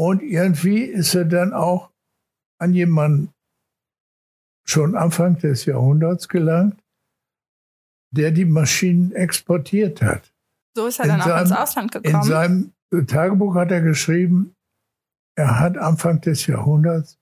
Und 0.00 0.22
irgendwie 0.22 0.84
ist 0.84 1.14
er 1.14 1.26
dann 1.26 1.52
auch 1.52 1.90
an 2.58 2.72
jemanden 2.72 3.34
schon 4.66 4.96
Anfang 4.96 5.38
des 5.38 5.66
Jahrhunderts 5.66 6.26
gelangt, 6.30 6.82
der 8.10 8.30
die 8.30 8.46
Maschinen 8.46 9.12
exportiert 9.12 10.00
hat. 10.00 10.32
So 10.74 10.86
ist 10.86 11.00
er 11.00 11.04
in 11.04 11.10
dann 11.10 11.20
auch 11.20 11.40
ins 11.40 11.48
seinem- 11.50 11.58
Ausland 11.62 11.94
In 11.96 12.02
gekommen. 12.02 12.22
seinem 12.24 12.72
Tagebuch 13.08 13.54
hat 13.56 13.70
er 13.72 13.82
geschrieben, 13.82 14.54
er 15.36 15.60
hat 15.60 15.76
Anfang 15.76 16.20
des 16.22 16.46
Jahrhunderts 16.46 17.18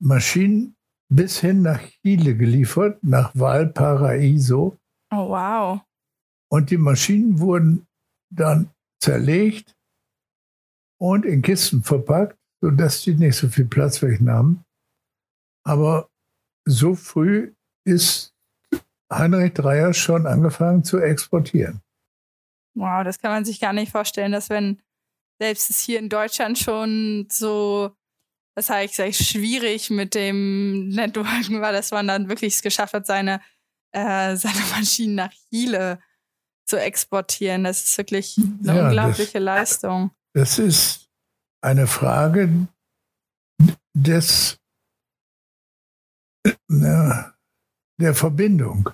Maschinen 0.00 0.74
bis 1.08 1.38
hin 1.38 1.62
nach 1.62 1.80
Chile 2.02 2.36
geliefert, 2.36 3.02
nach 3.04 3.30
Valparaiso. 3.34 4.76
Oh, 5.12 5.28
wow. 5.28 5.80
Und 6.50 6.70
die 6.70 6.78
Maschinen 6.78 7.38
wurden 7.38 7.86
dann 8.30 8.70
zerlegt 9.00 9.73
und 11.04 11.26
in 11.26 11.42
Kisten 11.42 11.82
verpackt, 11.82 12.38
sodass 12.62 13.02
die 13.02 13.14
nicht 13.14 13.36
so 13.36 13.48
viel 13.48 13.66
Platz 13.66 14.00
wegnahmen. 14.00 14.64
Aber 15.62 16.08
so 16.66 16.94
früh 16.94 17.52
ist 17.86 18.32
Heinrich 19.12 19.52
Dreier 19.52 19.92
schon 19.92 20.26
angefangen 20.26 20.82
zu 20.82 20.98
exportieren. 20.98 21.82
Wow, 22.74 23.04
das 23.04 23.18
kann 23.18 23.32
man 23.32 23.44
sich 23.44 23.60
gar 23.60 23.74
nicht 23.74 23.92
vorstellen, 23.92 24.32
dass 24.32 24.48
wenn 24.48 24.80
selbst 25.38 25.68
es 25.68 25.80
hier 25.80 25.98
in 25.98 26.08
Deutschland 26.08 26.58
schon 26.58 27.26
so, 27.30 27.94
das 28.56 28.68
sage 28.68 28.86
ich, 28.86 28.96
sag 28.96 29.08
ich, 29.08 29.18
schwierig 29.18 29.90
mit 29.90 30.14
dem 30.14 30.88
Networken 30.88 31.60
war, 31.60 31.72
dass 31.72 31.90
man 31.90 32.08
dann 32.08 32.30
wirklich 32.30 32.54
es 32.54 32.62
geschafft 32.62 32.94
hat, 32.94 33.06
seine, 33.06 33.42
äh, 33.92 34.36
seine 34.36 34.60
Maschinen 34.74 35.16
nach 35.16 35.32
Chile 35.50 35.98
zu 36.66 36.80
exportieren. 36.80 37.64
Das 37.64 37.84
ist 37.84 37.98
wirklich 37.98 38.38
eine 38.38 38.74
Ja, 38.74 38.86
unglaubliche 38.86 39.38
Leistung. 39.38 40.10
Das 40.34 40.58
ist 40.58 41.08
eine 41.62 41.86
Frage 41.86 42.66
des, 43.96 44.58
na, 46.68 47.34
der 48.00 48.14
Verbindung. 48.14 48.90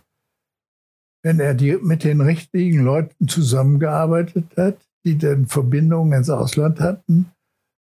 Wenn 1.23 1.41
er 1.41 1.55
die, 1.55 1.77
mit 1.77 2.05
den 2.05 2.21
richtigen 2.21 2.85
Leuten 2.85 3.27
zusammengearbeitet 3.27 4.57
hat, 4.57 4.87
die 5.05 5.17
dann 5.17 5.47
Verbindungen 5.47 6.13
ins 6.13 6.31
Ausland 6.31 6.81
hatten, 6.81 7.33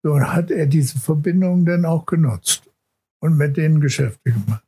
so 0.04 0.20
hat 0.20 0.52
er 0.52 0.68
diese 0.68 1.00
Verbindungen 1.00 1.66
dann 1.66 1.86
auch 1.86 2.06
genutzt 2.06 2.70
und 3.22 3.38
mit 3.38 3.58
denen 3.58 3.80
Geschäfte 3.80 4.32
gemacht. 4.32 4.64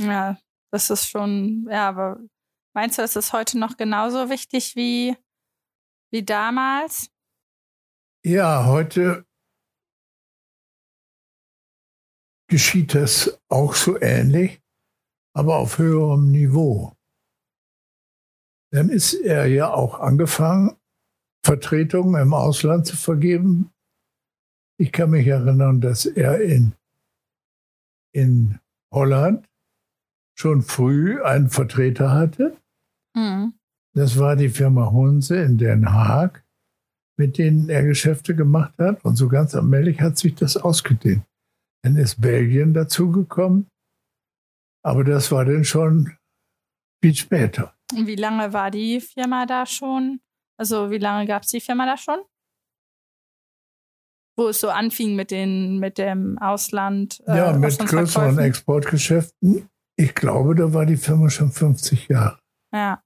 Ja, 0.00 0.38
das 0.72 0.90
ist 0.90 1.08
schon, 1.08 1.68
ja, 1.70 1.88
aber 1.88 2.18
meinst 2.74 2.98
du, 2.98 3.02
ist 3.02 3.32
heute 3.32 3.58
noch 3.58 3.76
genauso 3.76 4.28
wichtig 4.30 4.74
wie, 4.74 5.16
wie 6.10 6.24
damals? 6.24 7.10
Ja, 8.26 8.66
heute 8.66 9.24
geschieht 12.50 12.92
das 12.92 13.40
auch 13.48 13.76
so 13.76 14.00
ähnlich, 14.00 14.60
aber 15.32 15.58
auf 15.58 15.78
höherem 15.78 16.32
Niveau. 16.32 16.92
Dann 18.72 18.88
ist 18.88 19.14
er 19.14 19.46
ja 19.46 19.72
auch 19.72 20.00
angefangen, 20.00 20.76
Vertretungen 21.44 22.20
im 22.20 22.34
Ausland 22.34 22.84
zu 22.88 22.96
vergeben. 22.96 23.70
Ich 24.76 24.90
kann 24.90 25.10
mich 25.10 25.28
erinnern, 25.28 25.80
dass 25.80 26.04
er 26.04 26.40
in, 26.40 26.74
in 28.12 28.58
Holland 28.92 29.48
schon 30.36 30.62
früh 30.62 31.22
einen 31.22 31.48
Vertreter 31.48 32.10
hatte. 32.10 32.60
Hm. 33.16 33.54
Das 33.94 34.18
war 34.18 34.34
die 34.34 34.48
Firma 34.48 34.90
Hunse 34.90 35.40
in 35.40 35.58
Den 35.58 35.92
Haag, 35.92 36.44
mit 37.18 37.38
denen 37.38 37.68
er 37.68 37.82
Geschäfte 37.82 38.34
gemacht 38.34 38.74
hat. 38.78 39.04
Und 39.04 39.16
so 39.16 39.28
ganz 39.28 39.54
allmählich 39.54 40.00
hat 40.00 40.18
sich 40.18 40.34
das 40.34 40.56
ausgedehnt. 40.56 41.24
Dann 41.82 41.96
ist 41.96 42.20
Belgien 42.20 42.74
dazugekommen, 42.74 43.68
aber 44.84 45.04
das 45.04 45.30
war 45.30 45.44
dann 45.44 45.64
schon 45.64 46.16
viel 47.02 47.14
später. 47.14 47.74
Wie 47.94 48.16
lange 48.16 48.52
war 48.52 48.70
die 48.70 49.00
Firma 49.00 49.46
da 49.46 49.66
schon? 49.66 50.20
Also 50.58 50.90
wie 50.90 50.98
lange 50.98 51.26
gab 51.26 51.42
es 51.42 51.48
die 51.48 51.60
Firma 51.60 51.86
da 51.86 51.96
schon? 51.96 52.18
Wo 54.36 54.48
es 54.48 54.60
so 54.60 54.68
anfing 54.68 55.14
mit, 55.14 55.30
den, 55.30 55.78
mit 55.78 55.98
dem 55.98 56.38
Ausland. 56.38 57.22
äh, 57.26 57.38
ja, 57.38 57.52
mit 57.52 57.78
größeren 57.78 58.38
Exportgeschäften. 58.38 59.68
Ich 59.96 60.14
glaube, 60.14 60.54
da 60.54 60.74
war 60.74 60.84
die 60.84 60.96
Firma 60.96 61.30
schon 61.30 61.50
50 61.50 62.08
Jahre. 62.08 62.38
Ja. 62.72 63.02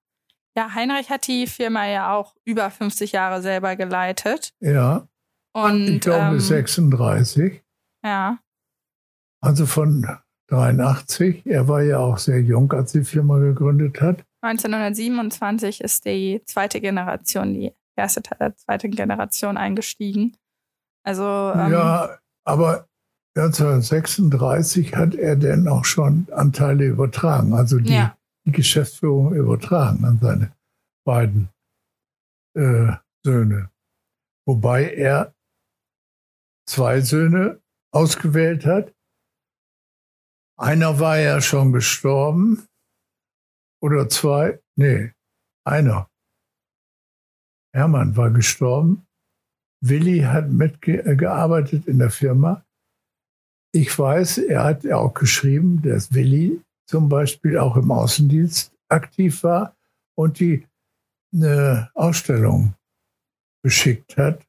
Ja, 0.60 0.74
Heinrich 0.74 1.08
hat 1.08 1.26
die 1.26 1.46
Firma 1.46 1.86
ja 1.86 2.14
auch 2.14 2.34
über 2.44 2.70
50 2.70 3.12
Jahre 3.12 3.40
selber 3.40 3.76
geleitet. 3.76 4.52
Ja, 4.60 5.08
Und 5.54 5.88
ich 5.88 6.00
glaube 6.00 6.26
ähm, 6.26 6.32
bis 6.34 6.48
36. 6.48 7.62
ja, 8.04 8.38
Also 9.40 9.64
von 9.64 10.06
83. 10.48 11.46
Er 11.46 11.68
war 11.68 11.82
ja 11.82 11.98
auch 11.98 12.18
sehr 12.18 12.42
jung, 12.42 12.70
als 12.72 12.92
die 12.92 13.04
Firma 13.04 13.38
gegründet 13.38 14.00
hat. 14.02 14.24
1927 14.42 15.80
ist 15.80 16.04
die 16.04 16.42
zweite 16.44 16.80
Generation, 16.80 17.54
die 17.54 17.72
erste 17.96 18.20
der 18.20 18.54
zweiten 18.56 18.90
Generation 18.90 19.56
eingestiegen. 19.56 20.36
Also 21.04 21.22
ähm, 21.54 21.72
Ja, 21.72 22.18
aber 22.44 22.86
1936 23.36 24.94
hat 24.96 25.14
er 25.14 25.36
dann 25.36 25.68
auch 25.68 25.84
schon 25.84 26.26
Anteile 26.32 26.84
übertragen, 26.84 27.54
also 27.54 27.78
die, 27.78 27.94
Ja. 27.94 28.14
Die 28.50 28.56
Geschäftsführung 28.56 29.34
übertragen 29.34 30.04
an 30.04 30.18
seine 30.18 30.56
beiden 31.06 31.48
äh, 32.56 32.96
Söhne. 33.24 33.70
Wobei 34.46 34.92
er 34.94 35.34
zwei 36.68 37.00
Söhne 37.00 37.60
ausgewählt 37.92 38.66
hat. 38.66 38.92
Einer 40.58 40.98
war 40.98 41.18
ja 41.18 41.40
schon 41.40 41.72
gestorben. 41.72 42.66
Oder 43.82 44.08
zwei. 44.08 44.60
Nee, 44.76 45.12
einer. 45.64 46.10
Hermann 47.74 48.16
war 48.16 48.30
gestorben. 48.30 49.06
Willi 49.82 50.20
hat 50.20 50.50
mitgearbeitet 50.50 51.86
in 51.86 51.98
der 51.98 52.10
Firma. 52.10 52.64
Ich 53.72 53.96
weiß, 53.96 54.38
er 54.38 54.64
hat 54.64 54.84
ja 54.84 54.96
auch 54.96 55.14
geschrieben, 55.14 55.80
dass 55.82 56.12
Willi 56.12 56.60
zum 56.90 57.08
Beispiel 57.08 57.56
auch 57.56 57.76
im 57.76 57.92
Außendienst 57.92 58.72
aktiv 58.88 59.44
war 59.44 59.76
und 60.16 60.40
die 60.40 60.66
eine 61.32 61.88
Ausstellung 61.94 62.74
beschickt 63.62 64.16
hat 64.16 64.44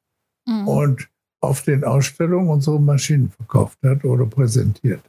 mhm. 0.46 0.66
und 0.66 1.08
auf 1.40 1.62
den 1.62 1.84
Ausstellungen 1.84 2.48
unsere 2.48 2.80
Maschinen 2.80 3.30
verkauft 3.30 3.78
hat 3.84 4.04
oder 4.04 4.26
präsentiert. 4.26 5.02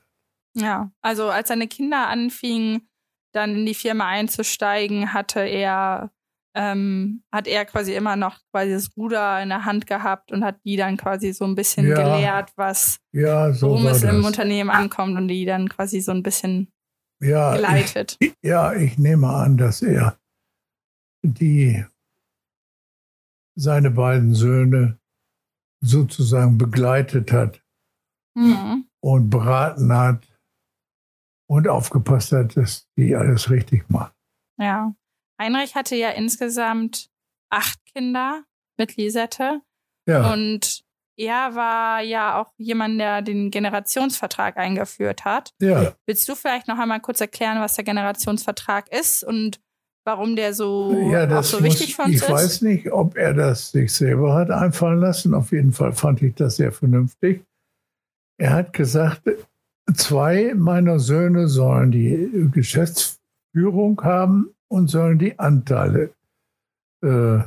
Ja, 0.55 0.91
also 1.01 1.29
als 1.29 1.47
seine 1.47 1.67
Kinder 1.67 2.07
anfingen, 2.07 2.87
dann 3.33 3.55
in 3.55 3.65
die 3.65 3.73
Firma 3.73 4.07
einzusteigen, 4.07 5.13
hatte 5.13 5.39
er 5.39 6.11
ähm, 6.55 7.23
hat 7.31 7.47
er 7.47 7.65
quasi 7.65 7.95
immer 7.95 8.15
noch 8.15 8.37
quasi 8.51 8.73
das 8.73 8.95
Ruder 8.95 9.41
in 9.41 9.49
der 9.49 9.65
Hand 9.65 9.87
gehabt 9.87 10.31
und 10.31 10.45
hat 10.45 10.57
die 10.63 10.75
dann 10.75 10.97
quasi 10.97 11.33
so 11.33 11.45
ein 11.45 11.55
bisschen 11.55 11.87
ja. 11.87 11.95
gelehrt, 11.95 12.51
was 12.55 12.99
ja, 13.11 13.51
so 13.53 13.69
worum 13.69 13.87
es 13.87 14.03
im 14.03 14.23
Unternehmen 14.23 14.69
ankommt 14.69 15.17
und 15.17 15.27
die 15.27 15.45
dann 15.45 15.67
quasi 15.67 15.99
so 15.99 16.11
ein 16.11 16.21
bisschen 16.21 16.71
ja, 17.23 17.55
geleitet. 17.55 18.17
Ich, 18.19 18.35
ja, 18.41 18.73
ich 18.73 18.97
nehme 18.97 19.29
an, 19.29 19.57
dass 19.57 19.81
er 19.81 20.19
die 21.23 21.85
seine 23.55 23.91
beiden 23.91 24.33
Söhne 24.33 24.99
sozusagen 25.81 26.57
begleitet 26.57 27.31
hat 27.31 27.63
mhm. 28.35 28.89
und 29.01 29.29
beraten 29.29 29.91
hat 29.93 30.27
und 31.47 31.67
aufgepasst 31.67 32.31
hat, 32.31 32.57
dass 32.57 32.87
die 32.97 33.15
alles 33.15 33.49
richtig 33.49 33.89
machen. 33.89 34.13
Ja. 34.59 34.95
Heinrich 35.39 35.75
hatte 35.75 35.95
ja 35.95 36.09
insgesamt 36.09 37.11
acht 37.49 37.83
Kinder 37.85 38.43
mit 38.77 38.95
Lisette. 38.95 39.61
Ja. 40.07 40.33
Und 40.33 40.82
er 41.17 41.55
war 41.55 42.01
ja 42.01 42.41
auch 42.41 42.51
jemand, 42.57 42.99
der 42.99 43.21
den 43.21 43.51
Generationsvertrag 43.51 44.57
eingeführt 44.57 45.25
hat. 45.25 45.53
Ja. 45.61 45.93
Willst 46.05 46.27
du 46.27 46.35
vielleicht 46.35 46.67
noch 46.67 46.79
einmal 46.79 46.99
kurz 46.99 47.21
erklären, 47.21 47.59
was 47.59 47.75
der 47.75 47.83
Generationsvertrag 47.83 48.91
ist 48.91 49.23
und 49.23 49.59
warum 50.05 50.35
der 50.35 50.53
so, 50.53 51.09
ja, 51.11 51.25
das 51.25 51.51
so 51.51 51.63
wichtig 51.63 51.89
muss, 51.89 51.95
für 51.95 52.01
uns 52.03 52.11
ich 52.11 52.15
ist? 52.17 52.23
Ich 52.23 52.29
weiß 52.29 52.61
nicht, 52.63 52.91
ob 52.91 53.15
er 53.15 53.33
das 53.33 53.71
sich 53.71 53.93
selber 53.93 54.33
hat 54.33 54.49
einfallen 54.51 54.99
lassen. 54.99 55.33
Auf 55.33 55.51
jeden 55.51 55.71
Fall 55.71 55.93
fand 55.93 56.21
ich 56.21 56.35
das 56.35 56.57
sehr 56.57 56.71
vernünftig. 56.71 57.43
Er 58.37 58.53
hat 58.53 58.73
gesagt, 58.73 59.29
zwei 59.93 60.53
meiner 60.55 60.99
Söhne 60.99 61.47
sollen 61.47 61.91
die 61.91 62.49
Geschäftsführung 62.51 64.01
haben 64.03 64.53
und 64.67 64.87
sollen 64.89 65.19
die 65.19 65.37
Anteile 65.37 66.09
äh, 67.03 67.39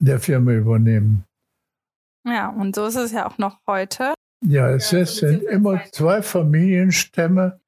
der 0.00 0.20
Firma 0.20 0.52
übernehmen. 0.52 1.24
Ja, 2.30 2.48
und 2.48 2.74
so 2.74 2.86
ist 2.86 2.96
es 2.96 3.12
ja 3.12 3.26
auch 3.26 3.38
noch 3.38 3.58
heute. 3.66 4.14
Ja, 4.44 4.70
es 4.70 4.90
ja, 4.90 5.04
sind 5.04 5.42
immer 5.44 5.82
zwei 5.92 6.22
Familienstämme, 6.22 7.60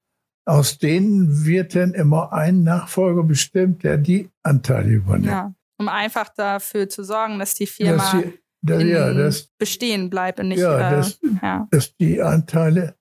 aus 0.47 0.79
denen 0.79 1.45
wird 1.45 1.75
dann 1.75 1.95
immer 1.95 2.33
ein 2.33 2.63
Nachfolger 2.63 3.23
bestimmt, 3.23 3.83
der 3.83 3.99
die 3.99 4.31
Anteile 4.43 4.91
übernimmt. 4.91 5.27
Ja, 5.27 5.55
um 5.79 5.89
einfach 5.89 6.29
dafür 6.29 6.89
zu 6.89 7.03
sorgen, 7.03 7.39
dass 7.39 7.55
die 7.55 7.67
Firma 7.67 7.97
dass 7.97 8.11
die, 8.13 8.39
da, 8.63 8.79
ja, 8.79 9.13
das, 9.13 9.49
bestehen 9.59 10.11
bleibt 10.11 10.39
und 10.41 10.49
nicht, 10.49 10.61
ja, 10.61 10.77
äh, 10.77 10.97
dass, 10.97 11.19
ja. 11.43 11.69
dass 11.71 11.97
die 11.97 12.23
Anteile 12.23 12.97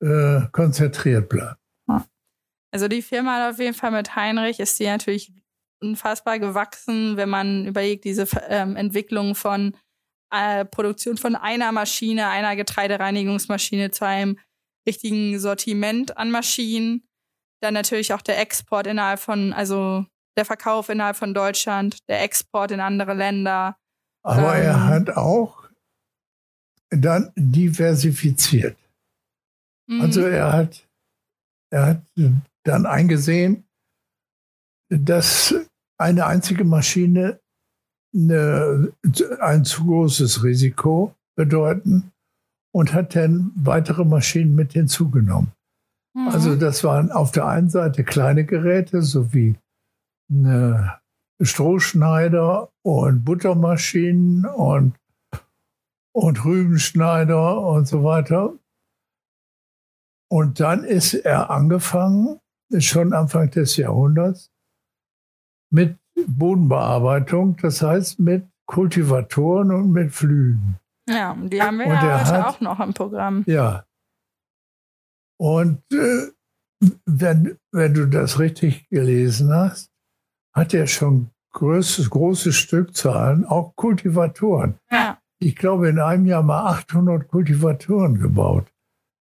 äh, 0.00 0.42
konzentriert 0.50 1.28
bleiben. 1.28 1.56
Also 2.72 2.88
die 2.88 3.02
Firma 3.02 3.36
hat 3.36 3.52
auf 3.52 3.60
jeden 3.60 3.74
Fall 3.74 3.90
mit 3.90 4.16
Heinrich 4.16 4.58
ist 4.58 4.80
die 4.80 4.86
natürlich 4.86 5.32
unfassbar 5.82 6.38
gewachsen, 6.38 7.16
wenn 7.16 7.28
man 7.28 7.66
überlegt, 7.66 8.04
diese 8.04 8.26
ähm, 8.48 8.76
Entwicklung 8.76 9.34
von 9.34 9.76
äh, 10.32 10.64
Produktion 10.64 11.16
von 11.16 11.36
einer 11.36 11.70
Maschine, 11.72 12.28
einer 12.28 12.56
Getreidereinigungsmaschine 12.56 13.90
zu 13.90 14.06
einem 14.06 14.38
richtigen 14.88 15.38
Sortiment 15.38 16.16
an 16.16 16.30
Maschinen. 16.30 17.06
Dann 17.60 17.74
natürlich 17.74 18.12
auch 18.12 18.22
der 18.22 18.40
Export 18.40 18.86
innerhalb 18.86 19.20
von, 19.20 19.52
also 19.52 20.06
der 20.36 20.44
Verkauf 20.44 20.88
innerhalb 20.88 21.16
von 21.16 21.34
Deutschland, 21.34 21.98
der 22.08 22.22
Export 22.22 22.70
in 22.70 22.80
andere 22.80 23.14
Länder. 23.14 23.76
Aber 24.24 24.56
ähm, 24.56 24.64
er 24.64 24.86
hat 24.86 25.10
auch 25.10 25.68
dann 26.90 27.32
diversifiziert. 27.36 28.76
Also 30.00 30.22
mhm. 30.22 30.32
er 30.32 30.52
hat, 30.52 30.88
er 31.70 31.86
hat 31.86 32.02
dann 32.64 32.86
eingesehen, 32.86 33.68
dass 34.88 35.54
eine 35.98 36.26
einzige 36.26 36.64
Maschine 36.64 37.41
eine, 38.14 38.92
ein 39.40 39.64
zu 39.64 39.84
großes 39.84 40.44
Risiko 40.44 41.14
bedeuten 41.36 42.12
und 42.74 42.92
hat 42.92 43.14
dann 43.16 43.52
weitere 43.54 44.04
Maschinen 44.04 44.54
mit 44.54 44.72
hinzugenommen. 44.72 45.52
Mhm. 46.14 46.28
Also 46.28 46.56
das 46.56 46.84
waren 46.84 47.10
auf 47.10 47.32
der 47.32 47.46
einen 47.46 47.70
Seite 47.70 48.04
kleine 48.04 48.44
Geräte 48.44 49.02
sowie 49.02 49.56
eine 50.30 51.00
Strohschneider 51.40 52.70
und 52.82 53.24
Buttermaschinen 53.24 54.46
und, 54.46 54.94
und 56.14 56.44
Rübenschneider 56.44 57.58
und 57.60 57.86
so 57.86 58.04
weiter. 58.04 58.54
Und 60.30 60.60
dann 60.60 60.84
ist 60.84 61.14
er 61.14 61.50
angefangen, 61.50 62.38
schon 62.78 63.12
Anfang 63.12 63.50
des 63.50 63.76
Jahrhunderts 63.76 64.50
mit 65.70 65.98
Bodenbearbeitung, 66.26 67.56
das 67.58 67.82
heißt 67.82 68.18
mit 68.20 68.46
Kultivatoren 68.66 69.70
und 69.70 69.92
mit 69.92 70.12
Flügen. 70.12 70.78
Ja, 71.08 71.36
die 71.36 71.60
haben 71.60 71.78
wir 71.78 71.86
und 71.86 71.92
ja 71.92 72.20
heute 72.20 72.32
hat, 72.32 72.46
auch 72.46 72.60
noch 72.60 72.80
im 72.80 72.94
Programm. 72.94 73.44
Ja. 73.46 73.84
Und 75.38 75.82
äh, 75.92 76.28
wenn, 77.04 77.58
wenn 77.72 77.94
du 77.94 78.06
das 78.06 78.38
richtig 78.38 78.88
gelesen 78.88 79.52
hast, 79.52 79.90
hat 80.54 80.74
er 80.74 80.86
schon 80.86 81.30
große, 81.52 82.08
große 82.08 82.52
Stückzahlen, 82.52 83.44
auch 83.44 83.74
Kultivatoren. 83.76 84.78
Ja. 84.90 85.18
Ich 85.38 85.56
glaube, 85.56 85.88
in 85.88 85.98
einem 85.98 86.26
Jahr 86.26 86.42
mal 86.42 86.66
800 86.70 87.28
Kultivatoren 87.28 88.20
gebaut. 88.20 88.66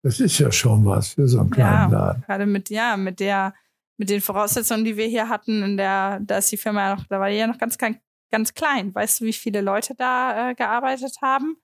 Das 0.02 0.20
ist 0.20 0.38
ja 0.38 0.50
schon 0.50 0.84
was 0.84 1.14
für 1.14 1.28
so 1.28 1.40
einen 1.40 1.50
kleinen 1.50 1.92
ja, 1.92 1.98
Laden. 1.98 2.22
Gerade 2.22 2.46
mit, 2.46 2.70
ja, 2.70 2.96
mit 2.96 3.20
der, 3.20 3.54
mit 3.98 4.10
den 4.10 4.20
Voraussetzungen, 4.20 4.84
die 4.84 4.96
wir 4.96 5.06
hier 5.06 5.28
hatten, 5.28 5.62
in 5.62 5.76
der, 5.76 6.20
da 6.20 6.38
ist 6.38 6.50
die 6.52 6.56
Firma 6.56 6.88
ja 6.88 6.96
noch, 6.96 7.04
da 7.06 7.20
war 7.20 7.28
die 7.28 7.36
ja 7.36 7.46
noch 7.46 7.58
ganz, 7.58 7.76
ganz 7.76 8.54
klein. 8.54 8.94
Weißt 8.94 9.20
du, 9.20 9.24
wie 9.24 9.32
viele 9.32 9.60
Leute 9.60 9.94
da 9.96 10.50
äh, 10.50 10.54
gearbeitet 10.54 11.16
haben? 11.20 11.56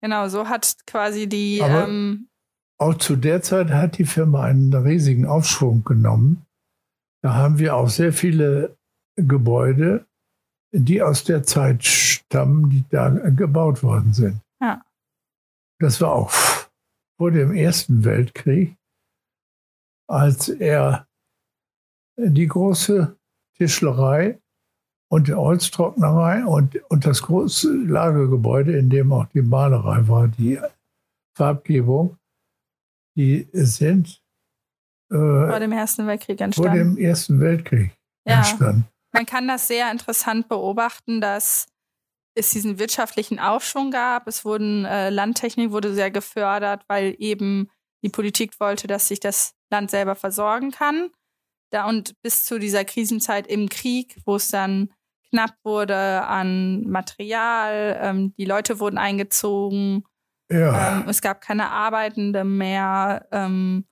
Genau, 0.00 0.28
so 0.28 0.48
hat 0.48 0.76
quasi 0.86 1.28
die. 1.28 1.58
Ähm, 1.58 2.28
auch 2.78 2.94
zu 2.94 3.16
der 3.16 3.42
Zeit 3.42 3.70
hat 3.70 3.98
die 3.98 4.04
Firma 4.04 4.44
einen 4.44 4.72
riesigen 4.72 5.26
Aufschwung 5.26 5.82
genommen. 5.82 6.46
Da 7.22 7.34
haben 7.34 7.58
wir 7.58 7.74
auch 7.74 7.88
sehr 7.88 8.12
viele 8.12 8.77
Gebäude, 9.26 10.06
die 10.72 11.02
aus 11.02 11.24
der 11.24 11.42
Zeit 11.42 11.84
stammen, 11.84 12.70
die 12.70 12.84
da 12.90 13.08
gebaut 13.08 13.82
worden 13.82 14.12
sind. 14.12 14.40
Ja. 14.60 14.82
Das 15.80 16.00
war 16.00 16.12
auch 16.12 16.32
vor 17.18 17.30
dem 17.30 17.52
Ersten 17.52 18.04
Weltkrieg, 18.04 18.76
als 20.08 20.48
er 20.48 21.06
die 22.16 22.46
große 22.46 23.16
Tischlerei 23.56 24.40
und 25.10 25.28
die 25.28 25.34
Holztrocknerei 25.34 26.44
und, 26.44 26.76
und 26.90 27.06
das 27.06 27.22
große 27.22 27.72
Lagergebäude, 27.72 28.76
in 28.76 28.90
dem 28.90 29.12
auch 29.12 29.26
die 29.26 29.42
Malerei 29.42 30.06
war, 30.08 30.28
die 30.28 30.60
Farbgebung, 31.36 32.18
die 33.16 33.48
sind 33.52 34.22
äh, 35.10 35.16
vor 35.16 35.60
dem 35.60 35.72
Ersten 35.72 36.06
Weltkrieg 36.06 36.40
entstanden. 36.40 36.70
Vor 36.70 36.78
dem 36.78 36.98
Ersten 36.98 37.40
Weltkrieg 37.40 37.96
ja. 38.26 38.38
entstanden. 38.38 38.84
Man 39.12 39.26
kann 39.26 39.48
das 39.48 39.68
sehr 39.68 39.90
interessant 39.90 40.48
beobachten, 40.48 41.20
dass 41.20 41.66
es 42.34 42.50
diesen 42.50 42.78
wirtschaftlichen 42.78 43.38
Aufschwung 43.38 43.90
gab. 43.90 44.28
Es 44.28 44.44
wurden 44.44 44.84
äh, 44.84 45.10
Landtechnik 45.10 45.70
wurde 45.70 45.92
sehr 45.94 46.10
gefördert, 46.10 46.82
weil 46.88 47.14
eben 47.18 47.68
die 48.02 48.10
Politik 48.10 48.60
wollte, 48.60 48.86
dass 48.86 49.08
sich 49.08 49.20
das 49.20 49.54
Land 49.70 49.90
selber 49.90 50.14
versorgen 50.14 50.70
kann. 50.70 51.10
Da 51.70 51.86
und 51.86 52.14
bis 52.22 52.44
zu 52.44 52.58
dieser 52.58 52.84
Krisenzeit 52.84 53.46
im 53.46 53.68
Krieg, 53.68 54.18
wo 54.24 54.36
es 54.36 54.50
dann 54.50 54.90
knapp 55.30 55.54
wurde 55.62 56.24
an 56.24 56.88
Material, 56.88 57.98
ähm, 58.00 58.34
die 58.38 58.46
Leute 58.46 58.80
wurden 58.80 58.96
eingezogen, 58.96 60.04
ja. 60.50 61.00
ähm, 61.00 61.08
es 61.08 61.20
gab 61.20 61.40
keine 61.40 61.70
Arbeitende 61.70 62.44
mehr. 62.44 63.26
Ähm, 63.32 63.86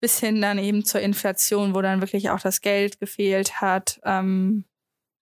bis 0.00 0.20
hin 0.20 0.40
dann 0.40 0.58
eben 0.58 0.84
zur 0.84 1.00
Inflation, 1.00 1.74
wo 1.74 1.82
dann 1.82 2.00
wirklich 2.00 2.30
auch 2.30 2.40
das 2.40 2.60
Geld 2.60 3.00
gefehlt 3.00 3.60
hat. 3.60 4.00
Ähm, 4.04 4.64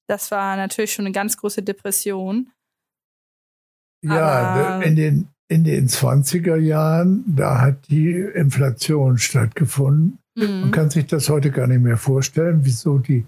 das 0.08 0.32
war 0.32 0.56
natürlich 0.58 0.94
schon 0.94 1.06
eine 1.06 1.14
ganz 1.14 1.38
große 1.38 1.64
Depression. 1.64 2.52
Ja, 4.04 4.22
Aber 4.22 4.86
in 4.86 4.96
den, 4.96 5.28
in 5.50 5.64
den 5.64 5.88
20er 5.88 6.56
Jahren, 6.56 7.24
da 7.28 7.60
hat 7.62 7.90
die 7.90 8.12
Inflation 8.12 9.18
stattgefunden. 9.18 10.20
Mhm. 10.36 10.62
Man 10.62 10.72
kann 10.72 10.90
sich 10.90 11.06
das 11.08 11.30
heute 11.30 11.52
gar 11.52 11.68
nicht 11.68 11.82
mehr 11.82 11.98
vorstellen, 11.98 12.64
wieso 12.64 12.98
die 12.98 13.26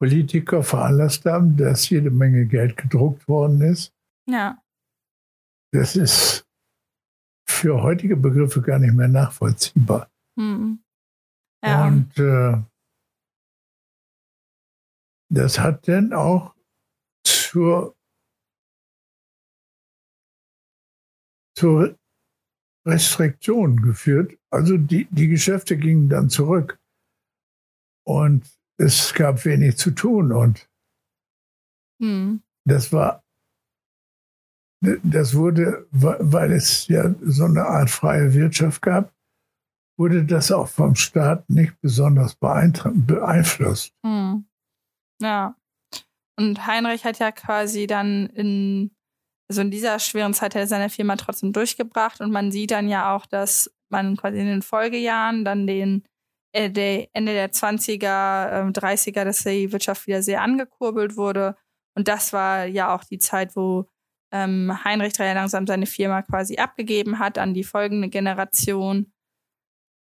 Politiker 0.00 0.62
veranlasst 0.62 1.24
haben, 1.24 1.56
dass 1.56 1.88
jede 1.88 2.10
Menge 2.10 2.46
Geld 2.46 2.76
gedruckt 2.76 3.28
worden 3.28 3.60
ist. 3.60 3.92
Ja. 4.28 4.62
Das 5.72 5.96
ist 5.96 6.46
für 7.48 7.82
heutige 7.82 8.16
Begriffe 8.16 8.60
gar 8.62 8.78
nicht 8.78 8.94
mehr 8.94 9.08
nachvollziehbar. 9.08 10.08
Mhm. 10.36 10.82
Ja. 11.64 11.86
Und 11.86 12.18
äh, 12.18 12.62
das 15.28 15.58
hat 15.58 15.88
dann 15.88 16.12
auch 16.12 16.54
zur, 17.24 17.96
zur 21.56 21.98
Restriktion 22.86 23.82
geführt. 23.82 24.38
Also 24.50 24.76
die, 24.76 25.06
die 25.10 25.28
Geschäfte 25.28 25.76
gingen 25.76 26.08
dann 26.08 26.30
zurück. 26.30 26.78
Und 28.06 28.48
es 28.78 29.12
gab 29.14 29.44
wenig 29.44 29.76
zu 29.76 29.90
tun. 29.90 30.32
Und 30.32 30.68
hm. 32.00 32.42
das 32.64 32.92
war, 32.92 33.24
das 34.80 35.34
wurde, 35.34 35.86
weil 35.90 36.52
es 36.52 36.86
ja 36.86 37.12
so 37.22 37.46
eine 37.46 37.66
Art 37.66 37.90
freie 37.90 38.32
Wirtschaft 38.34 38.82
gab, 38.82 39.15
wurde 39.96 40.24
das 40.24 40.52
auch 40.52 40.68
vom 40.68 40.94
Staat 40.94 41.48
nicht 41.48 41.80
besonders 41.80 42.36
beeinflusst. 42.36 43.92
Hm. 44.04 44.46
Ja. 45.20 45.56
Und 46.38 46.66
Heinrich 46.66 47.04
hat 47.04 47.18
ja 47.18 47.32
quasi 47.32 47.86
dann 47.86 48.26
in, 48.26 48.90
also 49.48 49.62
in 49.62 49.70
dieser 49.70 49.98
schweren 49.98 50.34
Zeit 50.34 50.54
hat 50.54 50.60
er 50.60 50.66
seine 50.66 50.90
Firma 50.90 51.16
trotzdem 51.16 51.52
durchgebracht 51.52 52.20
und 52.20 52.30
man 52.30 52.52
sieht 52.52 52.72
dann 52.72 52.88
ja 52.88 53.14
auch, 53.14 53.24
dass 53.26 53.72
man 53.88 54.16
quasi 54.16 54.38
in 54.38 54.46
den 54.46 54.62
Folgejahren 54.62 55.44
dann 55.44 55.66
den 55.66 56.04
äh, 56.52 57.06
Ende 57.12 57.32
der 57.32 57.52
20er, 57.52 58.68
äh, 58.68 58.70
30er, 58.70 59.24
dass 59.24 59.44
die 59.44 59.72
Wirtschaft 59.72 60.06
wieder 60.06 60.22
sehr 60.22 60.42
angekurbelt 60.42 61.16
wurde. 61.16 61.56
Und 61.94 62.08
das 62.08 62.32
war 62.32 62.66
ja 62.66 62.94
auch 62.94 63.04
die 63.04 63.18
Zeit, 63.18 63.56
wo 63.56 63.86
ähm, 64.32 64.84
Heinrich 64.84 65.14
Dreier 65.14 65.34
langsam 65.34 65.66
seine 65.66 65.86
Firma 65.86 66.22
quasi 66.22 66.56
abgegeben 66.56 67.18
hat 67.18 67.38
an 67.38 67.54
die 67.54 67.64
folgende 67.64 68.08
Generation. 68.08 69.12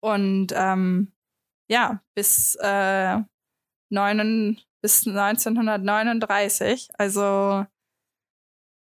Und 0.00 0.48
ähm, 0.54 1.12
ja, 1.68 2.02
bis, 2.14 2.56
äh, 2.60 3.18
neun, 3.90 4.58
bis 4.82 5.06
1939, 5.06 6.88
also 6.98 7.66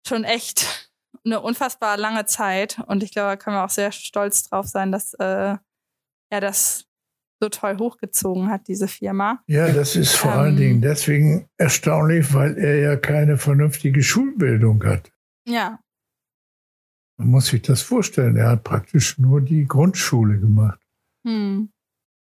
schon 0.08 0.24
echt 0.24 0.91
eine 1.26 1.41
unfassbar 1.41 1.98
lange 1.98 2.26
Zeit. 2.26 2.80
Und 2.88 3.04
ich 3.04 3.12
glaube, 3.12 3.30
da 3.30 3.36
können 3.36 3.56
wir 3.56 3.65
auch 3.65 3.70
sehr 3.70 3.91
stolz 3.91 4.50
drauf 4.50 4.67
sein, 4.67 4.91
dass 4.91 5.13
äh, 5.15 5.56
er 6.30 6.41
das 6.41 6.86
so 7.39 7.50
toll 7.50 7.78
hochgezogen 7.78 8.50
hat, 8.50 8.67
diese 8.67 8.88
Firma. 8.88 9.43
Ja, 9.48 9.72
das 9.72 9.96
ist 9.96 10.15
vor 10.15 10.32
ähm, 10.32 10.38
allen 10.39 10.58
Dingen 10.58 10.82
deswegen 10.82 11.48
erstaunlich, 11.58 12.34
weil 12.34 12.58
er 12.58 12.80
ja 12.80 12.96
keine 12.96 13.38
vernünftige 13.38 14.02
Schulbildung 14.02 14.84
hat. 14.84 15.12
Ja. 15.48 15.80
Man 17.17 17.30
muss 17.30 17.48
sich 17.48 17.62
das 17.62 17.82
vorstellen. 17.82 18.38
Er 18.38 18.50
hat 18.50 18.63
praktisch 18.63 19.17
nur 19.17 19.41
die 19.41 19.65
Grundschule 19.65 20.39
gemacht. 20.39 20.80
Hm. 21.27 21.69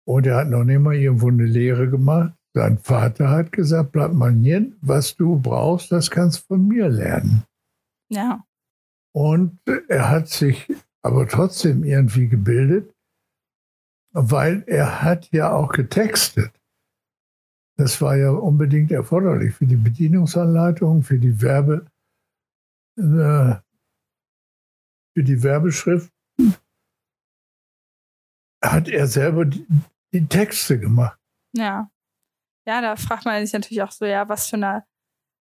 Und 0.05 0.25
er 0.25 0.37
hat 0.37 0.49
noch 0.49 0.63
nicht 0.63 0.79
mal 0.79 0.95
irgendwo 0.95 1.27
eine 1.27 1.45
Lehre 1.45 1.89
gemacht. 1.89 2.33
Sein 2.55 2.77
Vater 2.77 3.29
hat 3.29 3.51
gesagt, 3.51 3.91
bleib 3.91 4.13
mal 4.13 4.31
hier, 4.31 4.71
was 4.81 5.15
du 5.15 5.39
brauchst, 5.39 5.91
das 5.91 6.09
kannst 6.09 6.43
du 6.43 6.55
von 6.55 6.67
mir 6.67 6.87
lernen. 6.87 7.43
Ja. 8.09 8.45
Und 9.13 9.59
er 9.89 10.09
hat 10.09 10.29
sich 10.29 10.71
aber 11.01 11.27
trotzdem 11.27 11.83
irgendwie 11.83 12.27
gebildet, 12.27 12.93
weil 14.13 14.63
er 14.67 15.01
hat 15.01 15.31
ja 15.31 15.51
auch 15.51 15.71
getextet. 15.71 16.53
Das 17.77 17.99
war 18.01 18.15
ja 18.15 18.29
unbedingt 18.29 18.91
erforderlich 18.91 19.55
für 19.55 19.65
die 19.65 19.75
Bedienungsanleitung, 19.75 21.01
für 21.01 21.17
die 21.17 21.41
Werbe, 21.41 21.87
äh, 22.97 23.55
für 25.15 25.23
die 25.23 25.41
Werbeschrift 25.41 26.12
hat 28.63 28.87
er 28.87 29.07
selber 29.07 29.45
die, 29.45 29.65
die, 30.13 30.27
Texte 30.27 30.79
gemacht. 30.79 31.19
Ja. 31.55 31.89
Ja, 32.65 32.81
da 32.81 32.95
fragt 32.95 33.25
man 33.25 33.45
sich 33.45 33.53
natürlich 33.53 33.83
auch 33.83 33.91
so, 33.91 34.05
ja, 34.05 34.29
was 34.29 34.49
für 34.49 34.55
eine 34.55 34.85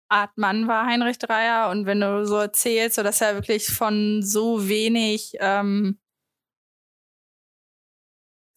Art 0.10 0.38
Mann 0.38 0.68
war 0.68 0.86
Heinrich 0.86 1.20
Dreier? 1.20 1.70
Und 1.70 1.86
wenn 1.86 2.00
du 2.00 2.26
so 2.26 2.38
erzählst, 2.38 2.96
so 2.96 3.04
dass 3.04 3.22
er 3.22 3.36
wirklich 3.36 3.68
von 3.68 4.22
so 4.24 4.68
wenig 4.68 5.36
ähm, 5.40 6.00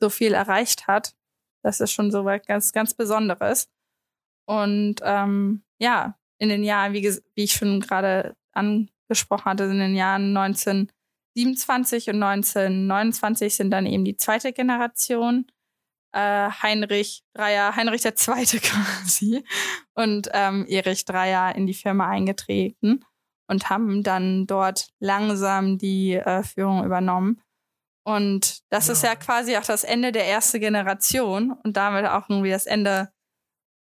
so 0.01 0.11
viel 0.11 0.35
erreicht 0.35 0.87
hat, 0.87 1.17
das 1.65 1.81
ist 1.81 1.93
schon 1.93 2.11
so 2.11 2.25
was 2.25 2.43
ganz, 2.47 2.73
ganz 2.73 2.95
Besonderes. 2.95 3.71
Und 4.47 4.97
ähm, 5.03 5.65
ja, 5.81 6.19
in 6.39 6.49
den 6.49 6.63
Jahren, 6.63 6.93
wie, 6.93 7.03
wie 7.35 7.45
ich 7.45 7.53
schon 7.53 7.81
gerade 7.81 8.37
angesprochen 8.53 9.47
hatte, 9.47 9.65
in 9.65 9.79
den 9.79 9.95
Jahren 9.95 10.33
19 10.33 10.93
27 11.35 12.09
und 12.09 12.23
1929 12.23 13.57
sind 13.57 13.71
dann 13.71 13.87
eben 13.87 14.05
die 14.05 14.17
zweite 14.17 14.53
Generation. 14.53 15.47
Äh, 16.13 16.51
Heinrich 16.63 17.25
Dreier, 17.35 17.75
Heinrich 17.75 18.03
der 18.03 18.15
Zweite 18.15 18.61
quasi 18.61 19.45
und 19.95 20.29
ähm, 20.33 20.65
Erich 20.69 21.05
Dreier 21.05 21.55
in 21.57 21.67
die 21.67 21.75
Firma 21.75 22.09
eingetreten 22.09 23.05
und 23.49 23.69
haben 23.69 24.03
dann 24.03 24.47
dort 24.47 24.89
langsam 25.01 25.77
die 25.77 26.15
äh, 26.15 26.43
Führung 26.45 26.85
übernommen. 26.85 27.43
Und 28.07 28.61
das 28.71 28.87
ja. 28.87 28.93
ist 28.93 29.03
ja 29.03 29.17
quasi 29.17 29.57
auch 29.57 29.65
das 29.65 29.83
Ende 29.83 30.13
der 30.13 30.29
ersten 30.29 30.61
Generation 30.61 31.53
und 31.65 31.77
damit 31.77 32.07
auch 32.07 32.29
irgendwie 32.29 32.51
das 32.51 32.67
Ende 32.67 33.11